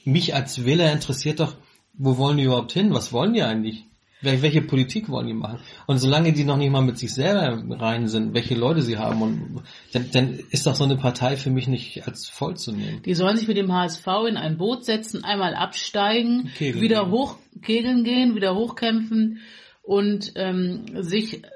Mich 0.05 0.33
als 0.35 0.65
Wähler 0.65 0.91
interessiert 0.91 1.39
doch, 1.39 1.55
wo 1.93 2.17
wollen 2.17 2.37
die 2.37 2.43
überhaupt 2.43 2.71
hin? 2.73 2.93
Was 2.93 3.11
wollen 3.13 3.33
die 3.33 3.43
eigentlich? 3.43 3.85
Wel- 4.21 4.41
Welche 4.41 4.61
Politik 4.61 5.09
wollen 5.09 5.27
die 5.27 5.33
machen? 5.33 5.59
Und 5.85 5.99
solange 5.99 6.33
die 6.33 6.43
noch 6.43 6.57
nicht 6.57 6.71
mal 6.71 6.81
mit 6.81 6.97
sich 6.97 7.13
selber 7.13 7.61
rein 7.79 8.07
sind, 8.07 8.33
welche 8.33 8.55
Leute 8.55 8.81
sie 8.81 8.97
haben, 8.97 9.21
und 9.21 9.61
dann, 9.93 10.09
dann 10.11 10.39
ist 10.51 10.65
doch 10.65 10.75
so 10.75 10.83
eine 10.85 10.95
Partei 10.97 11.37
für 11.37 11.49
mich 11.51 11.67
nicht 11.67 12.07
als 12.07 12.27
voll 12.27 12.57
zu 12.57 12.71
nehmen. 12.71 13.01
Die 13.03 13.13
sollen 13.13 13.37
sich 13.37 13.47
mit 13.47 13.57
dem 13.57 13.71
HSV 13.71 14.07
in 14.27 14.37
ein 14.37 14.57
Boot 14.57 14.85
setzen, 14.85 15.23
einmal 15.23 15.53
absteigen, 15.53 16.51
Kegeln 16.57 16.81
wieder 16.81 17.03
gehen. 17.03 17.11
hoch 17.11 17.37
kegeln 17.61 18.03
gehen, 18.03 18.35
wieder 18.35 18.55
hochkämpfen 18.55 19.39
und 19.83 20.33
ähm, 20.35 20.85
sich 21.03 21.43
äh, 21.43 21.47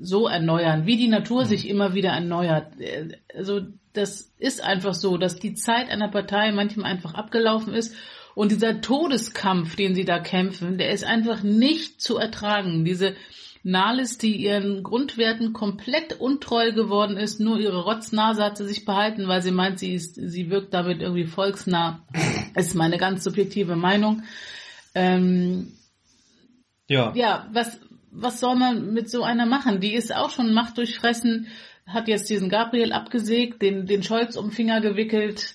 so 0.00 0.26
erneuern, 0.26 0.86
wie 0.86 0.96
die 0.96 1.08
Natur 1.08 1.42
Mhm. 1.44 1.48
sich 1.48 1.68
immer 1.68 1.94
wieder 1.94 2.10
erneuert. 2.10 2.80
Äh, 2.80 3.08
Also 3.36 3.60
das 3.92 4.32
ist 4.38 4.62
einfach 4.62 4.92
so, 4.94 5.16
dass 5.16 5.36
die 5.36 5.54
Zeit 5.54 5.88
einer 5.88 6.08
Partei 6.10 6.52
manchmal 6.52 6.90
einfach 6.90 7.14
abgelaufen 7.14 7.72
ist 7.72 7.94
und 8.36 8.52
dieser 8.52 8.82
Todeskampf, 8.82 9.76
den 9.76 9.94
sie 9.94 10.04
da 10.04 10.18
kämpfen, 10.18 10.76
der 10.76 10.90
ist 10.90 11.04
einfach 11.04 11.42
nicht 11.42 12.02
zu 12.02 12.18
ertragen. 12.18 12.84
Diese 12.84 13.16
Nahles, 13.62 14.18
die 14.18 14.36
ihren 14.36 14.82
Grundwerten 14.82 15.54
komplett 15.54 16.20
untreu 16.20 16.72
geworden 16.72 17.16
ist, 17.16 17.40
nur 17.40 17.58
ihre 17.58 17.82
Rotznase 17.84 18.44
hat 18.44 18.58
sie 18.58 18.68
sich 18.68 18.84
behalten, 18.84 19.26
weil 19.26 19.40
sie 19.40 19.52
meint, 19.52 19.78
sie 19.78 19.94
ist, 19.94 20.16
sie 20.16 20.50
wirkt 20.50 20.74
damit 20.74 21.00
irgendwie 21.00 21.24
volksnah. 21.24 22.04
Das 22.54 22.66
ist 22.66 22.74
meine 22.74 22.98
ganz 22.98 23.24
subjektive 23.24 23.74
Meinung. 23.74 24.22
Ähm, 24.94 25.72
Ja. 26.88 27.14
ja, 27.16 27.48
was, 27.54 27.80
was 28.10 28.38
soll 28.38 28.56
man 28.56 28.92
mit 28.92 29.08
so 29.10 29.22
einer 29.22 29.46
machen? 29.46 29.80
Die 29.80 29.94
ist 29.94 30.14
auch 30.14 30.28
schon 30.28 30.52
machtdurchfressen, 30.52 31.46
hat 31.86 32.06
jetzt 32.06 32.28
diesen 32.28 32.50
Gabriel 32.50 32.92
abgesägt, 32.92 33.62
den, 33.62 33.86
den 33.86 34.02
Scholz 34.02 34.36
um 34.36 34.48
den 34.48 34.52
Finger 34.52 34.82
gewickelt. 34.82 35.54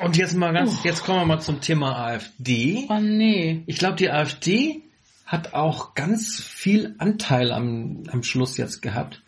Und 0.00 0.16
jetzt 0.16 0.34
mal 0.36 0.52
ganz, 0.52 0.84
jetzt 0.84 1.02
kommen 1.04 1.20
wir 1.20 1.26
mal 1.26 1.40
zum 1.40 1.60
Thema 1.60 1.96
AfD. 2.06 2.86
Oh 2.88 2.98
nee. 3.00 3.62
Ich 3.66 3.78
glaube, 3.78 3.96
die 3.96 4.10
AfD 4.10 4.82
hat 5.26 5.54
auch 5.54 5.94
ganz 5.94 6.40
viel 6.40 6.94
Anteil 6.98 7.52
am, 7.52 8.04
am 8.10 8.22
Schluss 8.22 8.56
jetzt 8.56 8.80
gehabt. 8.80 9.22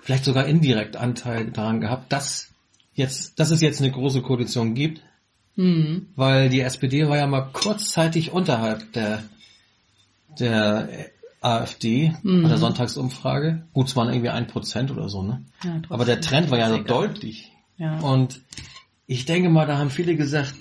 Vielleicht 0.00 0.24
sogar 0.24 0.46
indirekt 0.46 0.96
Anteil 0.96 1.50
daran 1.50 1.80
gehabt, 1.80 2.12
dass 2.12 2.48
jetzt, 2.94 3.38
dass 3.40 3.50
es 3.50 3.60
jetzt 3.60 3.80
eine 3.80 3.90
große 3.90 4.22
Koalition 4.22 4.74
gibt, 4.74 5.02
Hm. 5.56 6.06
weil 6.14 6.48
die 6.48 6.60
SPD 6.60 7.08
war 7.08 7.16
ja 7.16 7.26
mal 7.26 7.48
kurzzeitig 7.52 8.30
unterhalb 8.32 8.92
der, 8.92 9.24
der 10.38 10.88
AfD 11.40 12.12
Mhm. 12.22 12.42
bei 12.42 12.48
der 12.48 12.58
Sonntagsumfrage. 12.58 13.66
Gut, 13.72 13.88
es 13.88 13.96
waren 13.96 14.08
irgendwie 14.10 14.28
ein 14.28 14.46
Prozent 14.46 14.90
oder 14.90 15.08
so, 15.08 15.22
ne? 15.22 15.42
Ja. 15.64 15.80
Aber 15.88 16.04
der 16.04 16.20
Trend 16.20 16.50
war 16.50 16.58
ja 16.58 16.68
Egal. 16.74 16.84
deutlich. 16.84 17.50
Ja. 17.78 17.98
Und 18.00 18.40
ich 19.10 19.24
denke 19.24 19.50
mal, 19.50 19.66
da 19.66 19.76
haben 19.76 19.90
viele 19.90 20.14
gesagt, 20.14 20.54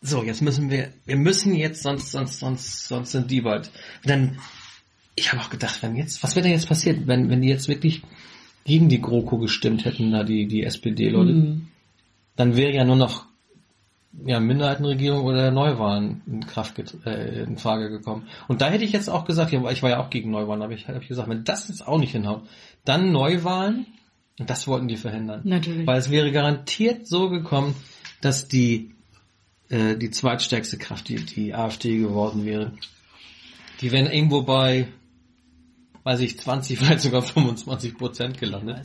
so, 0.00 0.22
jetzt 0.22 0.42
müssen 0.42 0.70
wir, 0.70 0.92
wir 1.06 1.16
müssen 1.16 1.56
jetzt, 1.56 1.82
sonst, 1.82 2.12
sonst, 2.12 2.38
sonst, 2.38 2.86
sonst 2.86 3.10
sind 3.10 3.32
die 3.32 3.40
bald. 3.40 3.72
Denn 4.04 4.38
ich 5.16 5.32
habe 5.32 5.42
auch 5.42 5.50
gedacht, 5.50 5.82
wenn 5.82 5.96
jetzt, 5.96 6.22
was 6.22 6.36
wäre 6.36 6.44
denn 6.44 6.52
jetzt 6.52 6.68
passiert, 6.68 7.08
wenn, 7.08 7.28
wenn 7.30 7.42
die 7.42 7.48
jetzt 7.48 7.66
wirklich 7.66 8.02
gegen 8.64 8.88
die 8.88 9.00
GroKo 9.00 9.38
gestimmt 9.38 9.84
hätten, 9.84 10.12
da 10.12 10.22
die, 10.22 10.46
die 10.46 10.62
SPD-Leute, 10.62 11.32
Hm. 11.32 11.68
dann 12.36 12.54
wäre 12.54 12.72
ja 12.72 12.84
nur 12.84 12.94
noch 12.94 13.24
ja, 14.24 14.38
Minderheitenregierung 14.38 15.24
oder 15.24 15.50
Neuwahlen 15.50 16.22
in 16.28 16.46
Kraft 16.46 16.78
äh, 17.04 17.42
in 17.42 17.58
Frage 17.58 17.90
gekommen. 17.90 18.28
Und 18.46 18.60
da 18.60 18.70
hätte 18.70 18.84
ich 18.84 18.92
jetzt 18.92 19.10
auch 19.10 19.24
gesagt, 19.24 19.50
ja, 19.50 19.68
ich 19.68 19.82
war 19.82 19.90
ja 19.90 19.98
auch 19.98 20.10
gegen 20.10 20.30
Neuwahlen, 20.30 20.62
aber 20.62 20.74
ich 20.74 20.86
habe 20.86 21.00
gesagt, 21.00 21.28
wenn 21.28 21.42
das 21.42 21.66
jetzt 21.66 21.88
auch 21.88 21.98
nicht 21.98 22.12
hinhaut, 22.12 22.42
dann 22.84 23.10
Neuwahlen, 23.10 23.86
und 24.40 24.48
das 24.48 24.66
wollten 24.66 24.88
die 24.88 24.96
verhindern. 24.96 25.42
Natürlich. 25.44 25.86
Weil 25.86 25.98
es 25.98 26.10
wäre 26.10 26.32
garantiert 26.32 27.06
so 27.06 27.28
gekommen, 27.28 27.74
dass 28.22 28.48
die, 28.48 28.94
äh, 29.68 29.96
die 29.96 30.10
zweitstärkste 30.10 30.78
Kraft, 30.78 31.08
die, 31.10 31.16
die 31.16 31.54
AfD 31.54 31.98
geworden 31.98 32.46
wäre. 32.46 32.72
Die 33.82 33.92
wären 33.92 34.06
irgendwo 34.06 34.42
bei, 34.42 34.88
weiß 36.04 36.20
ich, 36.20 36.38
20, 36.38 36.78
vielleicht 36.80 37.02
sogar 37.02 37.20
25 37.20 37.98
Prozent 37.98 38.38
gelandet. 38.38 38.80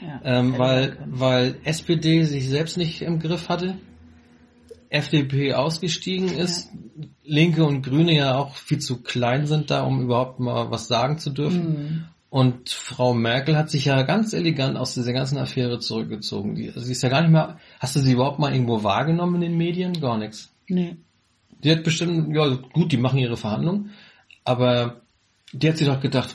Ja, 0.00 0.20
Ähm, 0.24 0.56
weil, 0.56 0.96
weil 1.06 1.56
SPD 1.64 2.24
sich 2.24 2.48
selbst 2.48 2.78
nicht 2.78 3.02
im 3.02 3.20
Griff 3.20 3.50
hatte, 3.50 3.76
FDP 4.88 5.52
ausgestiegen 5.52 6.28
ist, 6.28 6.70
Linke 7.24 7.64
und 7.64 7.82
Grüne 7.82 8.14
ja 8.14 8.36
auch 8.36 8.54
viel 8.54 8.78
zu 8.78 9.02
klein 9.02 9.46
sind 9.46 9.70
da, 9.70 9.82
um 9.82 10.00
überhaupt 10.00 10.40
mal 10.40 10.70
was 10.70 10.88
sagen 10.88 11.18
zu 11.18 11.28
dürfen. 11.28 11.62
Hm. 11.62 12.04
Und 12.34 12.68
Frau 12.68 13.14
Merkel 13.14 13.56
hat 13.56 13.70
sich 13.70 13.84
ja 13.84 14.02
ganz 14.02 14.32
elegant 14.32 14.76
aus 14.76 14.94
dieser 14.94 15.12
ganzen 15.12 15.38
Affäre 15.38 15.78
zurückgezogen. 15.78 16.56
Die, 16.56 16.66
also 16.66 16.80
sie 16.80 16.90
ist 16.90 17.04
ja 17.04 17.08
gar 17.08 17.20
nicht 17.20 17.30
mehr, 17.30 17.60
hast 17.78 17.94
du 17.94 18.00
sie 18.00 18.14
überhaupt 18.14 18.40
mal 18.40 18.52
irgendwo 18.52 18.82
wahrgenommen 18.82 19.36
in 19.36 19.40
den 19.42 19.56
Medien? 19.56 20.00
Gar 20.00 20.18
nichts. 20.18 20.50
Nee. 20.66 20.96
Die 21.62 21.70
hat 21.70 21.84
bestimmt, 21.84 22.34
ja 22.34 22.48
gut, 22.72 22.90
die 22.90 22.96
machen 22.96 23.20
ihre 23.20 23.36
Verhandlungen, 23.36 23.92
aber 24.42 25.02
die 25.52 25.68
hat 25.68 25.78
sich 25.78 25.86
doch 25.86 26.00
gedacht, 26.00 26.30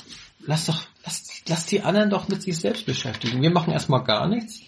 lass 0.45 0.67
doch, 0.67 0.85
lass, 1.03 1.43
lass 1.49 1.65
die 1.65 1.81
anderen 1.81 2.09
doch 2.09 2.29
mit 2.29 2.43
sich 2.43 2.57
selbst 2.57 2.85
beschäftigen. 2.85 3.41
Wir 3.41 3.51
machen 3.51 3.73
erstmal 3.73 4.05
gar 4.05 4.29
nichts. 4.29 4.61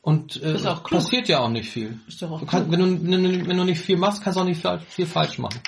Und 0.00 0.40
äh, 0.44 0.56
passiert 0.88 1.26
ja 1.26 1.40
auch 1.40 1.50
nicht 1.50 1.68
viel. 1.68 1.98
Ist 2.06 2.22
doch 2.22 2.30
auch 2.30 2.38
Du 2.38 2.46
kannst, 2.46 2.70
wenn, 2.70 2.78
du, 2.78 3.10
wenn, 3.10 3.24
du, 3.24 3.46
wenn 3.48 3.56
du 3.56 3.64
nicht 3.64 3.80
viel 3.80 3.96
machst, 3.96 4.22
kannst 4.22 4.36
du 4.36 4.42
auch 4.42 4.46
nicht 4.46 4.64
viel 4.90 5.06
falsch 5.06 5.38
machen. 5.38 5.60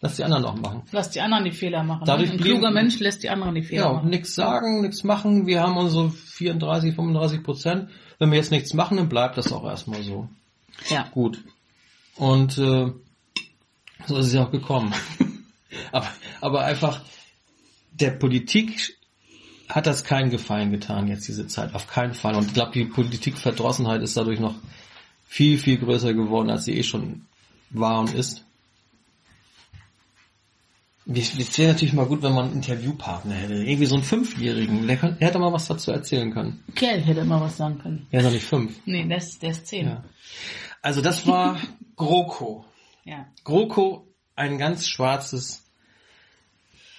Lass 0.00 0.16
die 0.16 0.24
anderen 0.24 0.44
auch 0.44 0.56
machen. 0.56 0.82
Lass 0.92 1.10
die 1.10 1.20
anderen 1.20 1.44
die 1.44 1.52
Fehler 1.52 1.82
machen. 1.82 2.04
Dadurch 2.04 2.30
Ein 2.30 2.36
blieben- 2.36 2.58
kluger 2.60 2.70
Mensch 2.70 2.98
lässt 3.00 3.22
die 3.22 3.30
anderen 3.30 3.54
die 3.54 3.62
Fehler 3.62 3.84
Ja, 3.84 3.92
machen. 3.94 4.10
nichts 4.10 4.34
sagen, 4.34 4.82
nichts 4.82 5.04
machen. 5.04 5.46
Wir 5.46 5.62
haben 5.62 5.76
unsere 5.76 6.10
34, 6.10 6.94
35 6.94 7.42
Prozent. 7.42 7.88
Wenn 8.18 8.30
wir 8.30 8.38
jetzt 8.38 8.50
nichts 8.50 8.74
machen, 8.74 8.98
dann 8.98 9.08
bleibt 9.08 9.36
das 9.38 9.52
auch 9.52 9.64
erstmal 9.64 10.02
so. 10.02 10.28
Ja. 10.90 11.08
Gut. 11.12 11.42
Und 12.16 12.58
äh, 12.58 12.92
so 14.06 14.16
ist 14.18 14.26
es 14.26 14.32
ja 14.34 14.44
auch 14.44 14.50
gekommen. 14.50 14.92
aber, 15.92 16.08
aber 16.40 16.64
einfach 16.64 17.00
der 17.92 18.10
Politik 18.10 18.96
hat 19.68 19.86
das 19.86 20.04
keinen 20.04 20.30
Gefallen 20.30 20.70
getan 20.70 21.08
jetzt 21.08 21.26
diese 21.26 21.46
Zeit, 21.46 21.74
auf 21.74 21.86
keinen 21.88 22.14
Fall. 22.14 22.36
Und 22.36 22.46
ich 22.48 22.54
glaube, 22.54 22.72
die 22.72 22.84
Politikverdrossenheit 22.84 24.02
ist 24.02 24.16
dadurch 24.16 24.38
noch 24.40 24.54
viel, 25.26 25.58
viel 25.58 25.78
größer 25.78 26.12
geworden, 26.14 26.50
als 26.50 26.66
sie 26.66 26.76
eh 26.78 26.82
schon 26.82 27.24
war 27.70 28.00
und 28.00 28.14
ist. 28.14 28.44
Es 31.08 31.56
wäre 31.58 31.72
natürlich 31.72 31.94
mal 31.94 32.06
gut, 32.06 32.22
wenn 32.22 32.32
man 32.34 32.46
einen 32.46 32.54
Interviewpartner 32.54 33.34
hätte. 33.34 33.54
Irgendwie 33.54 33.86
so 33.86 33.94
einen 33.94 34.02
Fünfjährigen. 34.04 34.86
Der, 34.88 34.96
kann, 34.96 35.16
der 35.18 35.28
hätte 35.28 35.38
mal 35.38 35.52
was 35.52 35.68
dazu 35.68 35.92
erzählen 35.92 36.32
können. 36.32 36.64
Kerl 36.74 37.00
hätte 37.00 37.20
immer 37.20 37.40
was 37.40 37.56
sagen 37.56 37.78
können. 37.78 38.06
Er 38.10 38.20
ist 38.20 38.24
noch 38.26 38.32
nicht 38.32 38.44
fünf. 38.44 38.76
Nee, 38.86 39.06
der 39.06 39.18
ist, 39.18 39.40
der 39.40 39.50
ist 39.50 39.66
zehn. 39.68 39.86
Ja. 39.86 40.04
Also 40.82 41.00
das 41.02 41.24
war 41.26 41.58
GroKo. 41.96 42.64
ja. 43.04 43.26
GroKo, 43.44 44.08
ein 44.34 44.58
ganz 44.58 44.88
schwarzes 44.88 45.64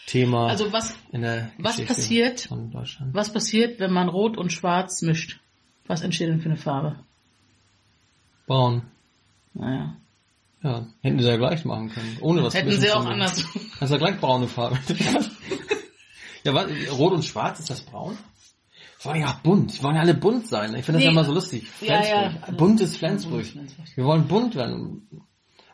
Thema 0.06 0.48
Also 0.48 0.72
was, 0.72 0.96
in 1.12 1.22
der 1.24 1.52
was 1.58 1.74
Geschichte 1.76 1.94
passiert? 1.94 2.40
von 2.42 2.72
Deutschland. 2.72 3.14
was 3.14 3.32
passiert, 3.34 3.78
wenn 3.82 3.92
man 3.92 4.08
Rot 4.08 4.38
und 4.38 4.54
Schwarz 4.54 5.02
mischt? 5.02 5.42
Was 5.86 6.02
entsteht 6.02 6.30
denn 6.30 6.40
für 6.40 6.50
eine 6.50 6.58
Farbe? 6.58 6.96
Braun. 8.46 8.84
Naja. 9.54 9.98
Ja, 10.64 10.88
hätten 11.02 11.20
sie 11.20 11.28
ja 11.28 11.38
gleich 11.38 11.66
machen 11.66 11.90
können. 11.90 12.18
Ohne 12.22 12.44
was 12.44 12.54
Hätten 12.56 12.72
sie 12.72 12.92
auch 12.92 13.06
anders. 13.06 13.46
Kannst 13.80 13.92
ja 13.92 13.98
gleich 13.98 14.20
braune 14.20 14.48
Farbe. 14.48 14.78
ja, 16.44 16.54
was? 16.54 16.68
Rot 16.92 17.14
und 17.14 17.24
Schwarz, 17.24 17.60
ist 17.60 17.70
das 17.70 17.82
braun? 17.82 18.18
Wir 19.02 19.12
wollen 19.12 19.22
ja 19.22 19.28
auch 19.28 19.40
bunt. 19.42 19.76
Wir 19.76 19.84
wollen 19.84 19.96
ja 19.96 20.02
alle 20.02 20.16
bunt 20.16 20.48
sein. 20.48 20.74
Ich 20.76 20.84
finde 20.86 20.94
das 20.94 21.02
Nee. 21.02 21.06
ja 21.06 21.12
immer 21.12 21.24
so 21.24 21.34
lustig. 21.34 21.68
Ja, 21.82 22.04
ja. 22.04 22.30
Flensburg. 22.30 22.58
Buntes 22.58 22.98
Flensburg. 22.98 23.32
Buntes 23.34 23.52
Flensburg. 23.52 23.98
Wir 23.98 24.06
wollen 24.06 24.28
bunt 24.28 24.56
werden. 24.56 25.08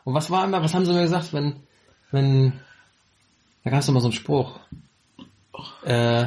Und 0.04 0.14
was 0.14 0.30
war 0.30 0.44
immer, 0.44 0.62
was 0.62 0.74
haben 0.74 0.84
sie 0.84 0.92
mir 0.92 1.02
gesagt, 1.02 1.32
wenn, 1.32 1.60
wenn, 2.10 2.52
da 3.64 3.70
gab 3.70 3.80
es 3.80 3.88
immer 3.88 4.00
so 4.00 4.08
einen 4.08 4.12
Spruch, 4.12 4.60
äh, 5.84 6.26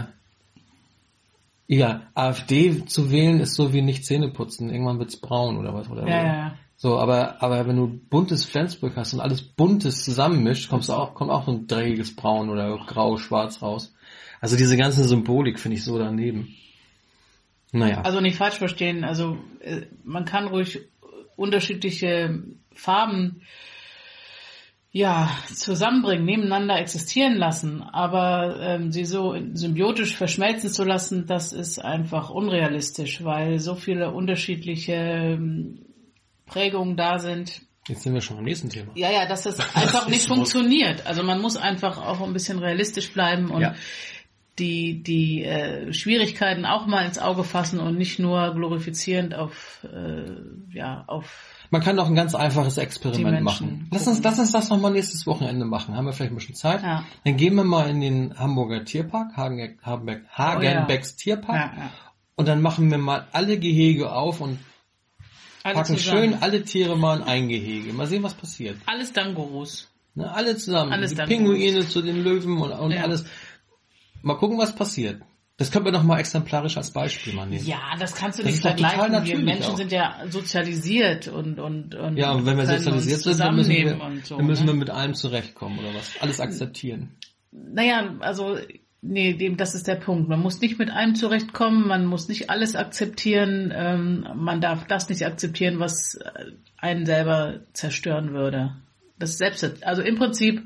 ja, 1.67 2.01
AfD 2.15 2.85
zu 2.85 3.11
wählen 3.11 3.39
ist 3.41 3.53
so 3.55 3.73
wie 3.73 3.81
nicht 3.81 4.05
Zähne 4.05 4.29
putzen. 4.29 4.69
Irgendwann 4.71 4.99
wird's 4.99 5.17
braun 5.17 5.57
oder 5.57 5.73
was, 5.73 5.89
oder? 5.89 6.07
Ja, 6.07 6.17
ja, 6.17 6.35
ja. 6.35 6.55
So, 6.79 6.99
aber, 6.99 7.41
aber 7.41 7.67
wenn 7.67 7.75
du 7.75 7.87
buntes 7.87 8.45
Flensburg 8.45 8.95
hast 8.95 9.13
und 9.15 9.19
alles 9.19 9.41
buntes 9.41 10.03
zusammenmischt, 10.03 10.69
kommst 10.69 10.91
auch, 10.91 11.15
kommt 11.15 11.31
auch 11.31 11.45
so 11.45 11.51
ein 11.51 11.65
dreckiges 11.65 12.15
Braun 12.15 12.49
oder 12.49 12.77
grau, 12.85 13.17
schwarz 13.17 13.63
raus. 13.63 13.95
Also 14.39 14.55
diese 14.57 14.77
ganze 14.77 15.03
Symbolik 15.03 15.59
finde 15.59 15.77
ich 15.77 15.83
so 15.83 15.97
daneben. 15.97 16.55
Naja. 17.71 18.01
Also 18.01 18.21
nicht 18.21 18.37
falsch 18.37 18.57
verstehen, 18.57 19.03
also 19.03 19.39
äh, 19.59 19.87
man 20.03 20.25
kann 20.25 20.47
ruhig 20.47 20.79
unterschiedliche 21.35 22.43
Farben 22.71 23.41
ja 24.91 25.29
zusammenbringen, 25.53 26.25
nebeneinander 26.25 26.79
existieren 26.79 27.35
lassen, 27.35 27.81
aber 27.81 28.59
ähm, 28.61 28.91
sie 28.91 29.05
so 29.05 29.35
symbiotisch 29.53 30.15
verschmelzen 30.15 30.69
zu 30.69 30.83
lassen, 30.83 31.25
das 31.25 31.53
ist 31.53 31.79
einfach 31.79 32.29
unrealistisch, 32.29 33.23
weil 33.23 33.59
so 33.59 33.75
viele 33.75 34.11
unterschiedliche 34.11 34.93
ähm, 34.93 35.86
Prägungen 36.47 36.97
da 36.97 37.19
sind. 37.19 37.61
Jetzt 37.87 38.03
sind 38.03 38.13
wir 38.13 38.21
schon 38.21 38.37
am 38.37 38.43
nächsten 38.43 38.69
Thema. 38.69 38.91
Ja, 38.95 39.11
ja, 39.11 39.25
dass 39.27 39.43
das 39.43 39.59
einfach 39.75 40.07
ist 40.07 40.09
nicht 40.09 40.27
funktioniert. 40.27 41.05
Also 41.05 41.23
man 41.23 41.39
muss 41.41 41.55
einfach 41.55 41.97
auch 41.97 42.21
ein 42.21 42.33
bisschen 42.33 42.59
realistisch 42.59 43.13
bleiben 43.13 43.49
und 43.51 43.61
Ja. 43.61 43.75
die, 44.59 45.03
die 45.03 45.43
äh, 45.43 45.93
Schwierigkeiten 45.93 46.65
auch 46.65 46.87
mal 46.87 47.05
ins 47.05 47.19
Auge 47.19 47.43
fassen 47.43 47.79
und 47.79 47.97
nicht 47.97 48.17
nur 48.19 48.53
glorifizierend 48.55 49.35
auf, 49.35 49.85
äh, 49.85 50.75
ja, 50.75 51.03
auf 51.07 51.67
Man 51.69 51.81
kann 51.81 51.95
doch 51.95 52.07
ein 52.07 52.15
ganz 52.15 52.33
einfaches 52.35 52.77
Experiment 52.77 53.41
machen. 53.41 53.87
Lass 53.91 54.07
uns, 54.07 54.21
lass 54.23 54.39
uns 54.39 54.51
das 54.51 54.69
nochmal 54.69 54.91
nächstes 54.91 55.25
Wochenende 55.27 55.63
machen. 55.65 55.95
Haben 55.95 56.07
wir 56.07 56.13
vielleicht 56.13 56.33
ein 56.33 56.35
bisschen 56.37 56.55
Zeit? 56.55 56.81
Ja. 56.81 57.05
Dann 57.23 57.37
gehen 57.37 57.55
wir 57.55 57.63
mal 57.63 57.89
in 57.89 58.01
den 58.01 58.37
Hamburger 58.37 58.83
Tierpark, 58.83 59.37
Hagen, 59.37 59.77
Hagenbeck, 59.83 60.23
Hagenbecks 60.29 61.15
Tierpark. 61.15 61.55
Ja, 61.55 61.83
ja. 61.83 61.89
Und 62.35 62.47
dann 62.47 62.61
machen 62.61 62.91
wir 62.91 62.97
mal 62.97 63.27
alle 63.31 63.57
Gehege 63.59 64.11
auf 64.11 64.41
und 64.41 64.59
Alle 65.67 65.75
packen 65.75 65.97
zusammen. 65.97 66.31
schön 66.31 66.41
alle 66.41 66.63
Tiere 66.63 66.97
mal 66.97 67.17
in 67.17 67.23
ein 67.23 67.47
Gehege. 67.49 67.93
Mal 67.93 68.07
sehen, 68.07 68.23
was 68.23 68.33
passiert. 68.33 68.77
Alles 68.85 69.13
Dangurus. 69.13 69.87
Ne, 70.15 70.31
alle 70.33 70.57
zusammen. 70.57 70.91
Alles 70.93 71.13
die 71.13 71.21
Pinguine 71.21 71.87
zu 71.87 72.01
den 72.01 72.23
Löwen 72.23 72.57
und, 72.57 72.71
und 72.71 72.91
Ja. 72.91 73.03
alles. 73.03 73.25
Mal 74.23 74.35
gucken, 74.35 74.57
was 74.57 74.73
passiert. 74.75 75.21
Das 75.57 75.71
können 75.71 75.85
wir 75.85 75.91
doch 75.91 76.03
mal 76.03 76.19
exemplarisch 76.19 76.77
als 76.77 76.91
Beispiel 76.91 77.33
mal 77.33 77.47
nehmen. 77.47 77.65
Ja, 77.65 77.95
das 77.99 78.13
kannst 78.13 78.37
du 78.37 78.43
Das 78.43 78.51
nicht 78.51 78.61
vergleichen. 78.61 79.25
Wir 79.25 79.39
Menschen 79.39 79.71
auch. 79.73 79.77
sind 79.77 79.91
ja 79.91 80.23
sozialisiert 80.29 81.27
und 81.27 81.59
und 81.59 81.95
und 81.95 82.15
Ja, 82.17 82.31
und 82.31 82.45
wenn 82.45 82.57
wir 82.57 82.65
sozialisiert 82.67 83.21
sind, 83.21 83.39
dann 83.39 83.55
müssen, 83.55 83.71
wir, 83.71 83.99
so. 84.23 84.37
dann 84.37 84.45
müssen 84.45 84.65
ne? 84.67 84.73
wir 84.73 84.77
mit 84.79 84.89
allem 84.91 85.15
zurechtkommen 85.15 85.79
oder 85.79 85.95
was? 85.95 86.13
Alles 86.19 86.39
akzeptieren. 86.39 87.17
Naja, 87.51 88.15
also 88.19 88.57
nee, 89.01 89.33
dem 89.33 89.57
das 89.57 89.75
ist 89.75 89.87
der 89.87 89.95
Punkt. 89.95 90.29
Man 90.29 90.39
muss 90.39 90.61
nicht 90.61 90.79
mit 90.79 90.89
allem 90.89 91.15
zurechtkommen, 91.15 91.87
man 91.87 92.05
muss 92.05 92.27
nicht 92.27 92.49
alles 92.49 92.75
akzeptieren, 92.75 93.73
ähm, 93.75 94.27
man 94.35 94.61
darf 94.61 94.87
das 94.87 95.09
nicht 95.09 95.25
akzeptieren, 95.25 95.79
was 95.79 96.15
äh, 96.15 96.51
einen 96.77 97.05
selber 97.05 97.61
zerstören 97.73 98.33
würde. 98.33 98.75
Das 99.19 99.37
selbst, 99.37 99.83
also 99.83 100.01
im 100.01 100.15
Prinzip 100.15 100.61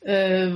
äh, 0.00 0.50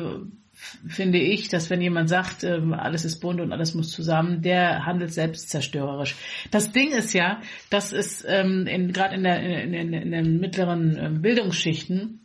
finde 0.86 1.18
ich, 1.18 1.48
dass 1.48 1.70
wenn 1.70 1.80
jemand 1.80 2.08
sagt, 2.08 2.44
ähm, 2.44 2.72
alles 2.72 3.04
ist 3.04 3.20
bunt 3.20 3.40
und 3.40 3.52
alles 3.52 3.74
muss 3.74 3.90
zusammen, 3.90 4.42
der 4.42 4.86
handelt 4.86 5.12
selbstzerstörerisch. 5.12 6.14
Das 6.50 6.72
Ding 6.72 6.92
ist 6.92 7.12
ja, 7.12 7.40
dass 7.70 7.92
es 7.92 8.24
ähm, 8.28 8.66
gerade 8.92 9.16
in, 9.16 9.24
in, 9.24 9.74
in, 9.74 9.92
in 9.92 10.10
den 10.12 10.40
mittleren 10.40 10.96
ähm, 10.98 11.22
Bildungsschichten 11.22 12.20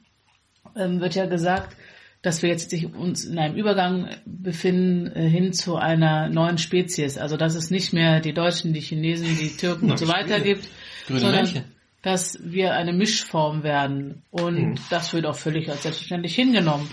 ähm, 0.76 1.00
wird 1.00 1.16
ja 1.16 1.26
gesagt, 1.26 1.76
dass 2.22 2.42
wir 2.42 2.50
jetzt 2.50 2.70
sich 2.72 2.94
uns 2.94 3.26
in 3.26 3.38
einem 3.38 3.56
Übergang 3.56 4.10
befinden 4.26 5.08
äh, 5.16 5.30
hin 5.30 5.54
zu 5.54 5.76
einer 5.78 6.30
neuen 6.30 6.58
Spezies. 6.58 7.18
Also 7.18 7.38
dass 7.38 7.56
es 7.56 7.70
nicht 7.70 7.94
mehr 7.94 8.20
die 8.20 8.34
Deutschen, 8.34 8.74
die 8.74 8.82
Chinesen, 8.82 9.38
die 9.38 9.56
Türken 9.56 9.92
und 9.92 9.98
so 10.00 10.08
weiter 10.08 10.40
gibt, 10.40 10.68
Grüne 11.08 11.20
sondern 11.20 11.44
Männchen. 11.46 11.64
dass 12.02 12.40
wir 12.44 12.74
eine 12.74 12.94
Mischform 12.94 13.64
werden. 13.64 14.24
Und 14.32 14.56
Mhm. 14.56 14.76
das 14.90 15.14
wird 15.14 15.26
auch 15.26 15.36
völlig 15.36 15.70
als 15.70 15.84
selbstverständlich 15.84 16.36
hingenommen. 16.36 16.90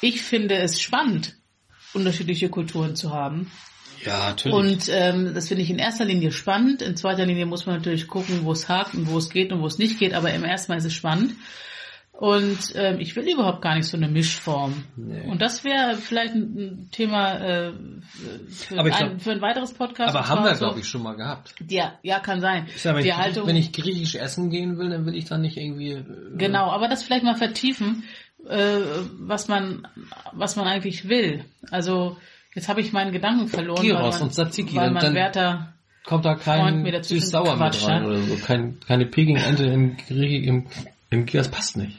Ich 0.00 0.22
finde 0.22 0.56
es 0.56 0.80
spannend, 0.80 1.36
unterschiedliche 1.94 2.48
Kulturen 2.48 2.96
zu 2.96 3.12
haben. 3.12 3.50
Ja, 4.04 4.30
natürlich. 4.30 4.56
Und 4.58 4.88
ähm, 4.90 5.32
das 5.32 5.46
finde 5.46 5.62
ich 5.62 5.70
in 5.70 5.78
erster 5.78 6.04
Linie 6.04 6.32
spannend. 6.32 6.82
In 6.82 6.96
zweiter 6.96 7.24
Linie 7.24 7.46
muss 7.46 7.66
man 7.66 7.76
natürlich 7.76 8.08
gucken, 8.08 8.40
wo 8.42 8.50
es 8.50 8.68
hakt 8.68 8.94
und 8.94 9.08
wo 9.08 9.16
es 9.18 9.30
geht 9.30 9.52
und 9.52 9.60
wo 9.62 9.66
es 9.66 9.78
nicht 9.78 10.00
geht. 10.00 10.12
Aber 10.14 10.32
im 10.34 10.42
ersten 10.42 10.72
Mal 10.72 10.78
ist 10.78 10.86
es 10.86 10.92
spannend. 10.94 11.34
Und 12.22 12.58
ähm, 12.76 13.00
ich 13.00 13.16
will 13.16 13.28
überhaupt 13.28 13.62
gar 13.62 13.74
nicht 13.74 13.88
so 13.88 13.96
eine 13.96 14.06
Mischform. 14.06 14.84
Nee. 14.94 15.28
Und 15.28 15.42
das 15.42 15.64
wäre 15.64 15.96
vielleicht 15.96 16.32
ein 16.36 16.88
Thema 16.92 17.34
äh, 17.40 17.72
für, 18.48 18.78
ein, 18.78 18.84
glaub- 18.86 19.20
für 19.20 19.32
ein 19.32 19.40
weiteres 19.40 19.74
Podcast. 19.74 20.14
aber 20.14 20.28
haben 20.28 20.44
wir, 20.44 20.54
glaube 20.54 20.78
ich, 20.78 20.86
schon 20.86 21.02
mal 21.02 21.16
gehabt. 21.16 21.52
Ja, 21.68 21.94
ja, 22.04 22.20
kann 22.20 22.40
sein. 22.40 22.66
Ich 22.68 22.80
sag, 22.80 22.94
wenn, 22.94 23.02
Die 23.02 23.08
ich, 23.08 23.16
Haltung, 23.16 23.48
wenn 23.48 23.56
ich 23.56 23.72
griechisch 23.72 24.14
essen 24.14 24.50
gehen 24.50 24.78
will, 24.78 24.90
dann 24.90 25.04
will 25.04 25.16
ich 25.16 25.24
dann 25.24 25.40
nicht 25.40 25.56
irgendwie... 25.56 25.94
äh, 25.94 26.04
Genau, 26.36 26.70
aber 26.70 26.86
das 26.86 27.02
vielleicht 27.02 27.24
mal 27.24 27.34
vertiefen, 27.34 28.04
äh, 28.48 28.76
was 29.18 29.48
man, 29.48 29.88
was 30.30 30.54
man 30.54 30.68
eigentlich 30.68 31.08
will. 31.08 31.44
Also 31.72 32.16
jetzt 32.54 32.68
habe 32.68 32.82
ich 32.82 32.92
meinen 32.92 33.10
Gedanken 33.10 33.48
verloren, 33.48 33.82
Gyros 33.82 34.00
weil 34.00 34.10
man, 34.12 34.22
und 34.22 34.30
Tzatziki, 34.32 34.76
weil 34.76 34.92
man 34.92 35.02
dann- 35.02 35.14
Werther 35.14 35.72
Kommt 36.04 36.24
da 36.24 36.36
kein 36.36 36.84
süß-sauer 37.02 37.50
mit 37.50 37.58
quatscht, 37.58 37.88
rein 37.88 38.04
oder 38.04 38.18
so. 38.22 38.36
Kein, 38.36 38.78
keine 38.86 39.06
Peking-Ente 39.06 39.64
im 39.64 39.96
Griechi, 39.96 40.44
im, 40.44 40.66
im 41.10 41.26
Das 41.26 41.48
passt 41.48 41.76
nicht. 41.76 41.98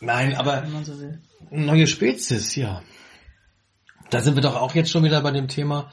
Nein, 0.00 0.34
aber 0.34 0.64
so 0.82 0.94
neue 1.50 1.86
Spezies, 1.86 2.54
ja. 2.56 2.82
Da 4.10 4.20
sind 4.20 4.34
wir 4.34 4.42
doch 4.42 4.56
auch 4.56 4.74
jetzt 4.74 4.90
schon 4.90 5.04
wieder 5.04 5.20
bei 5.20 5.30
dem 5.30 5.48
Thema. 5.48 5.92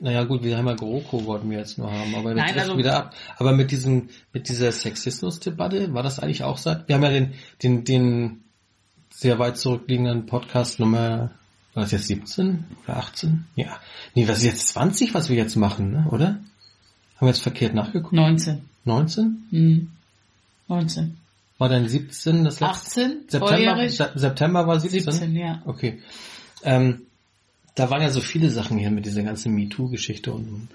Naja 0.00 0.24
gut, 0.24 0.42
wir 0.42 0.58
haben 0.58 0.66
ja 0.66 0.74
GroKo 0.74 1.24
wollten 1.24 1.48
wir 1.50 1.58
jetzt 1.58 1.78
nur 1.78 1.90
haben, 1.90 2.14
aber 2.14 2.34
wir 2.34 2.42
driften 2.42 2.60
also- 2.60 2.78
wieder 2.78 2.96
ab. 2.96 3.14
Aber 3.38 3.52
mit 3.52 3.70
diesem, 3.70 4.08
mit 4.32 4.48
dieser 4.48 4.72
Sexismus-Debatte, 4.72 5.94
war 5.94 6.02
das 6.02 6.18
eigentlich 6.18 6.42
auch 6.42 6.58
seit, 6.58 6.88
wir 6.88 6.96
haben 6.96 7.02
ja 7.02 7.10
den, 7.10 7.34
den, 7.62 7.84
den 7.84 8.44
sehr 9.10 9.38
weit 9.38 9.56
zurückliegenden 9.56 10.26
Podcast 10.26 10.80
Nummer, 10.80 11.30
war 11.72 11.82
das 11.82 11.92
jetzt 11.92 12.08
17 12.08 12.64
oder 12.84 12.96
18? 12.98 13.46
Ja. 13.54 13.78
Nee, 14.14 14.28
was 14.28 14.38
ist 14.38 14.44
jetzt 14.44 14.68
20, 14.68 15.14
was 15.14 15.30
wir 15.30 15.36
jetzt 15.36 15.56
machen, 15.56 15.92
ne? 15.92 16.06
oder? 16.10 16.26
Haben 16.26 16.42
wir 17.20 17.28
jetzt 17.28 17.42
verkehrt 17.42 17.74
nachgeguckt? 17.74 18.12
19. 18.12 18.68
19? 18.84 19.46
Hm. 19.50 19.90
19. 20.68 21.16
War 21.58 21.68
dann 21.68 21.88
17 21.88 22.44
das 22.44 22.60
letzte? 22.60 22.66
18? 22.66 23.24
September? 23.28 23.88
Se 23.88 24.10
September 24.14 24.66
war 24.66 24.78
17? 24.80 25.02
17, 25.12 25.36
ja. 25.36 25.62
Okay. 25.64 26.00
Ähm, 26.62 27.02
da 27.74 27.90
waren 27.90 28.02
ja 28.02 28.10
so 28.10 28.20
viele 28.20 28.50
Sachen 28.50 28.78
hier 28.78 28.90
mit 28.90 29.06
dieser 29.06 29.22
ganzen 29.22 29.54
MeToo-Geschichte 29.54 30.32
und, 30.32 30.68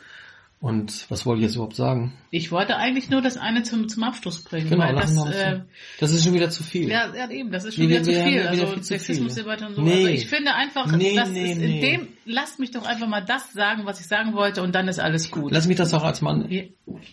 und 0.59 1.05
was 1.09 1.25
wollte 1.25 1.39
ich 1.41 1.47
jetzt 1.47 1.55
überhaupt 1.55 1.75
sagen? 1.75 2.13
Ich 2.29 2.51
wollte 2.51 2.77
eigentlich 2.77 3.09
nur 3.09 3.21
das 3.21 3.37
eine 3.37 3.63
zum, 3.63 3.89
zum 3.89 4.03
Abschluss 4.03 4.43
bringen, 4.43 4.69
Genau, 4.69 4.83
weil 4.85 4.95
das, 4.95 5.15
äh. 5.35 5.61
Das 5.99 6.11
ist 6.11 6.23
schon 6.23 6.33
wieder 6.33 6.49
zu 6.51 6.63
viel. 6.63 6.89
ja, 6.89 7.13
ja, 7.15 7.29
eben, 7.29 7.51
das 7.51 7.65
ist 7.65 7.75
schon 7.75 7.85
Nee, 7.85 7.89
wieder 7.91 8.05
wir- 8.05 8.13
zu 8.13 8.23
viel. 8.23 8.39
wieder 8.39 8.49
Also 8.49 8.67
viel. 8.67 8.83
Sexismusdebatte 8.83 9.65
und 9.67 9.75
so. 9.75 9.81
Nee. 9.81 9.93
Also 9.93 10.07
ich 10.09 10.27
finde 10.27 10.53
einfach, 10.53 10.91
Nee, 10.95 11.15
das 11.15 11.29
nee, 11.29 11.51
ist 11.51 11.57
in 11.59 11.81
dem, 11.81 12.07
lasst 12.25 12.59
mich 12.59 12.71
doch 12.71 12.85
einfach 12.85 13.07
mal 13.07 13.21
das 13.25 13.51
sagen, 13.53 13.85
was 13.85 13.99
ich 13.99 14.07
sagen 14.07 14.33
wollte 14.33 14.61
und 14.61 14.73
dann 14.75 14.87
ist 14.87 14.99
alles 14.99 15.31
gut. 15.31 15.51
Lass 15.51 15.67
mich 15.67 15.77
das 15.77 15.93
auch 15.95 16.03
als 16.03 16.21
Mann. 16.21 16.47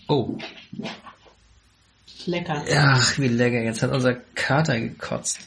Oh. 0.09 0.37
Lecker. 2.29 2.63
Ach, 2.77 3.19
wie 3.19 3.29
lecker. 3.29 3.63
Jetzt 3.63 3.83
hat 3.83 3.91
unser 3.91 4.15
Kater 4.35 4.79
gekotzt. 4.79 5.41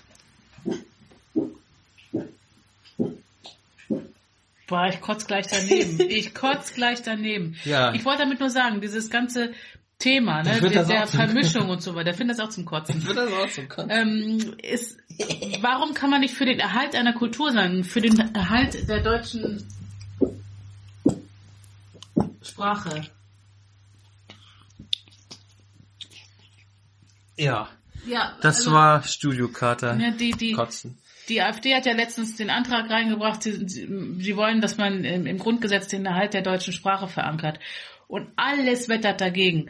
Boah, 4.67 4.87
ich 4.87 4.99
kotz 5.01 5.27
gleich 5.27 5.45
daneben. 5.47 5.99
Ich 6.09 6.33
kotz 6.33 6.73
gleich 6.73 7.01
daneben. 7.03 7.55
Ja. 7.65 7.93
Ich 7.93 8.03
wollte 8.05 8.23
damit 8.23 8.39
nur 8.39 8.49
sagen, 8.49 8.81
dieses 8.81 9.09
ganze 9.09 9.51
Thema, 9.99 10.41
Ich 10.41 10.61
ne, 10.61 10.69
der, 10.69 10.85
der 10.85 11.05
zum- 11.05 11.19
Vermischung 11.19 11.69
und 11.69 11.81
so 11.83 11.93
weiter, 11.93 12.05
der 12.05 12.13
findet 12.15 12.39
das 12.39 12.45
auch 12.47 12.49
zum 12.51 12.65
Kotzen. 12.65 13.05
Wird 13.05 13.17
das 13.17 13.31
auch 13.31 13.49
so 13.49 13.61
kotzen? 13.63 13.89
ähm, 13.91 14.55
ist, 14.63 14.97
warum 15.61 15.93
kann 15.93 16.09
man 16.09 16.21
nicht 16.21 16.33
für 16.33 16.45
den 16.45 16.59
Erhalt 16.59 16.95
einer 16.95 17.13
Kultur 17.13 17.51
sein, 17.51 17.83
für 17.83 18.01
den 18.01 18.17
Erhalt 18.33 18.87
der 18.89 19.01
deutschen 19.01 19.67
Sprache? 22.41 23.03
Ja. 27.41 27.69
Ja, 28.05 28.35
Das 28.41 28.57
also, 28.59 28.71
war 28.71 29.03
Studio-Kater. 29.03 29.95
ja, 29.97 30.11
die, 30.11 30.31
die, 30.31 30.53
Kotzen. 30.53 30.97
die 31.29 31.41
AfD 31.41 31.75
hat 31.75 31.85
ja 31.85 31.93
letztens 31.93 32.35
den 32.35 32.49
Antrag 32.49 32.89
reingebracht, 32.89 33.43
sie, 33.43 33.67
sie, 33.67 34.35
wollen, 34.35 34.59
dass 34.59 34.77
man 34.77 35.03
im, 35.03 35.27
im 35.27 35.37
Grundgesetz 35.37 35.87
den 35.87 36.05
Erhalt 36.05 36.33
der 36.33 36.41
deutschen 36.41 36.73
Sprache 36.73 37.07
verankert. 37.07 37.59
Und 38.07 38.27
alles 38.35 38.89
wettert 38.89 39.21
dagegen. 39.21 39.69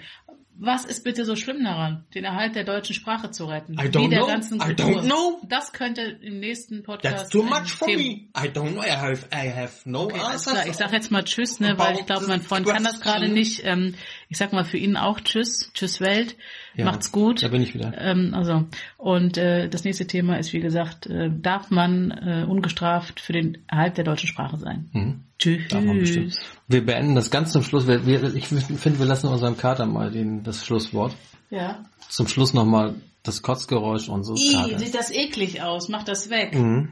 Was 0.63 0.85
ist 0.85 1.03
bitte 1.03 1.25
so 1.25 1.35
schlimm 1.35 1.63
daran, 1.63 2.05
den 2.13 2.23
Erhalt 2.23 2.55
der 2.55 2.63
deutschen 2.63 2.93
Sprache 2.93 3.31
zu 3.31 3.45
retten? 3.45 3.73
I 3.73 3.87
don't 3.87 4.05
Wie 4.05 4.09
der 4.09 4.19
know. 4.19 4.27
ganzen 4.27 4.57
I 4.57 4.73
don't 4.75 5.01
know. 5.05 5.39
Das 5.47 5.73
könnte 5.73 6.01
im 6.01 6.39
nächsten 6.39 6.83
Podcast. 6.83 7.15
That's 7.17 7.29
too 7.29 7.41
much 7.41 7.71
for 7.73 7.87
Thema- 7.87 8.03
me. 8.03 8.09
I 8.37 8.47
don't 8.49 8.73
know. 8.73 8.83
I 8.83 8.91
have, 8.91 9.25
I 9.33 9.49
have 9.51 9.71
no 9.89 10.03
Okay, 10.03 10.19
alles 10.19 10.47
answers. 10.47 10.53
klar. 10.53 10.67
Ich 10.67 10.75
sag 10.75 10.93
jetzt 10.93 11.09
mal 11.11 11.23
Tschüss, 11.23 11.59
ne, 11.59 11.77
weil 11.79 11.95
ich 11.99 12.05
glaube, 12.05 12.27
mein 12.27 12.41
Freund 12.41 12.67
kann 12.67 12.83
das 12.83 13.01
gerade 13.01 13.27
nicht. 13.27 13.61
Ähm, 13.65 13.95
ich 14.29 14.37
sag 14.37 14.53
mal 14.53 14.63
für 14.63 14.77
ihn 14.77 14.97
auch 14.97 15.19
Tschüss. 15.21 15.71
Tschüss 15.73 15.99
Welt. 15.99 16.35
Ja, 16.75 16.85
Macht's 16.85 17.11
gut. 17.11 17.41
Da 17.41 17.47
bin 17.47 17.61
ich 17.63 17.73
wieder. 17.73 17.93
Ähm, 17.97 18.33
also 18.35 18.67
und 18.97 19.37
äh, 19.37 19.67
das 19.67 19.83
nächste 19.83 20.05
Thema 20.05 20.37
ist 20.37 20.53
wie 20.53 20.59
gesagt, 20.59 21.07
äh, 21.07 21.29
darf 21.31 21.71
man 21.71 22.11
äh, 22.11 22.45
ungestraft 22.47 23.19
für 23.19 23.33
den 23.33 23.63
Erhalt 23.67 23.97
der 23.97 24.03
deutschen 24.03 24.27
Sprache 24.27 24.57
sein? 24.57 24.89
Mhm. 24.93 25.23
Tschüss. 25.41 25.67
Bestimmt. 25.69 26.39
Wir 26.67 26.86
beenden 26.86 27.15
das 27.15 27.32
ganz 27.32 27.51
zum 27.51 27.63
Schluss. 27.63 27.88
Wir, 27.88 28.06
wir, 28.06 28.36
ich 28.36 28.47
finde, 28.47 28.99
wir 28.99 29.06
lassen 29.06 29.27
unserem 29.27 29.58
Kater 29.58 29.88
mal 29.88 30.12
den, 30.12 30.43
das 30.43 30.63
Schlusswort. 30.65 31.15
Ja. 31.49 31.84
Zum 32.10 32.27
Schluss 32.27 32.54
nochmal 32.54 32.95
das 33.23 33.41
Kotzgeräusch 33.41 34.08
unseres 34.08 34.39
Ih, 34.39 34.54
Katers. 34.54 34.82
sieht 34.82 34.95
das 34.95 35.12
eklig 35.12 35.62
aus. 35.63 35.89
Mach 35.89 36.04
das 36.04 36.30
weg. 36.30 36.54
Mhm. 36.56 36.89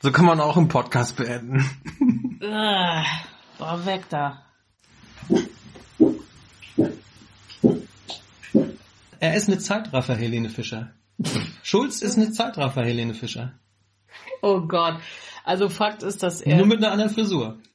So 0.00 0.12
kann 0.12 0.26
man 0.26 0.40
auch 0.40 0.56
einen 0.56 0.68
Podcast 0.68 1.16
beenden. 1.16 1.64
Ah, 2.44 3.04
boah, 3.56 3.86
weg 3.86 4.02
da. 4.08 4.42
Er 9.20 9.36
ist 9.36 9.46
eine 9.46 9.58
Zeitraffer, 9.58 10.16
Helene 10.16 10.50
Fischer. 10.50 10.90
Schulz 11.62 12.02
ist 12.02 12.16
eine 12.16 12.32
Zeitraffer, 12.32 12.82
Helene 12.82 13.14
Fischer. 13.14 13.52
Oh 14.42 14.60
Gott. 14.62 14.96
Also 15.44 15.68
Fakt 15.68 16.02
ist, 16.02 16.24
dass 16.24 16.40
er 16.40 16.56
Nur 16.56 16.66
mit 16.66 16.78
einer 16.78 16.90
anderen 16.90 17.12
Frisur. 17.12 17.58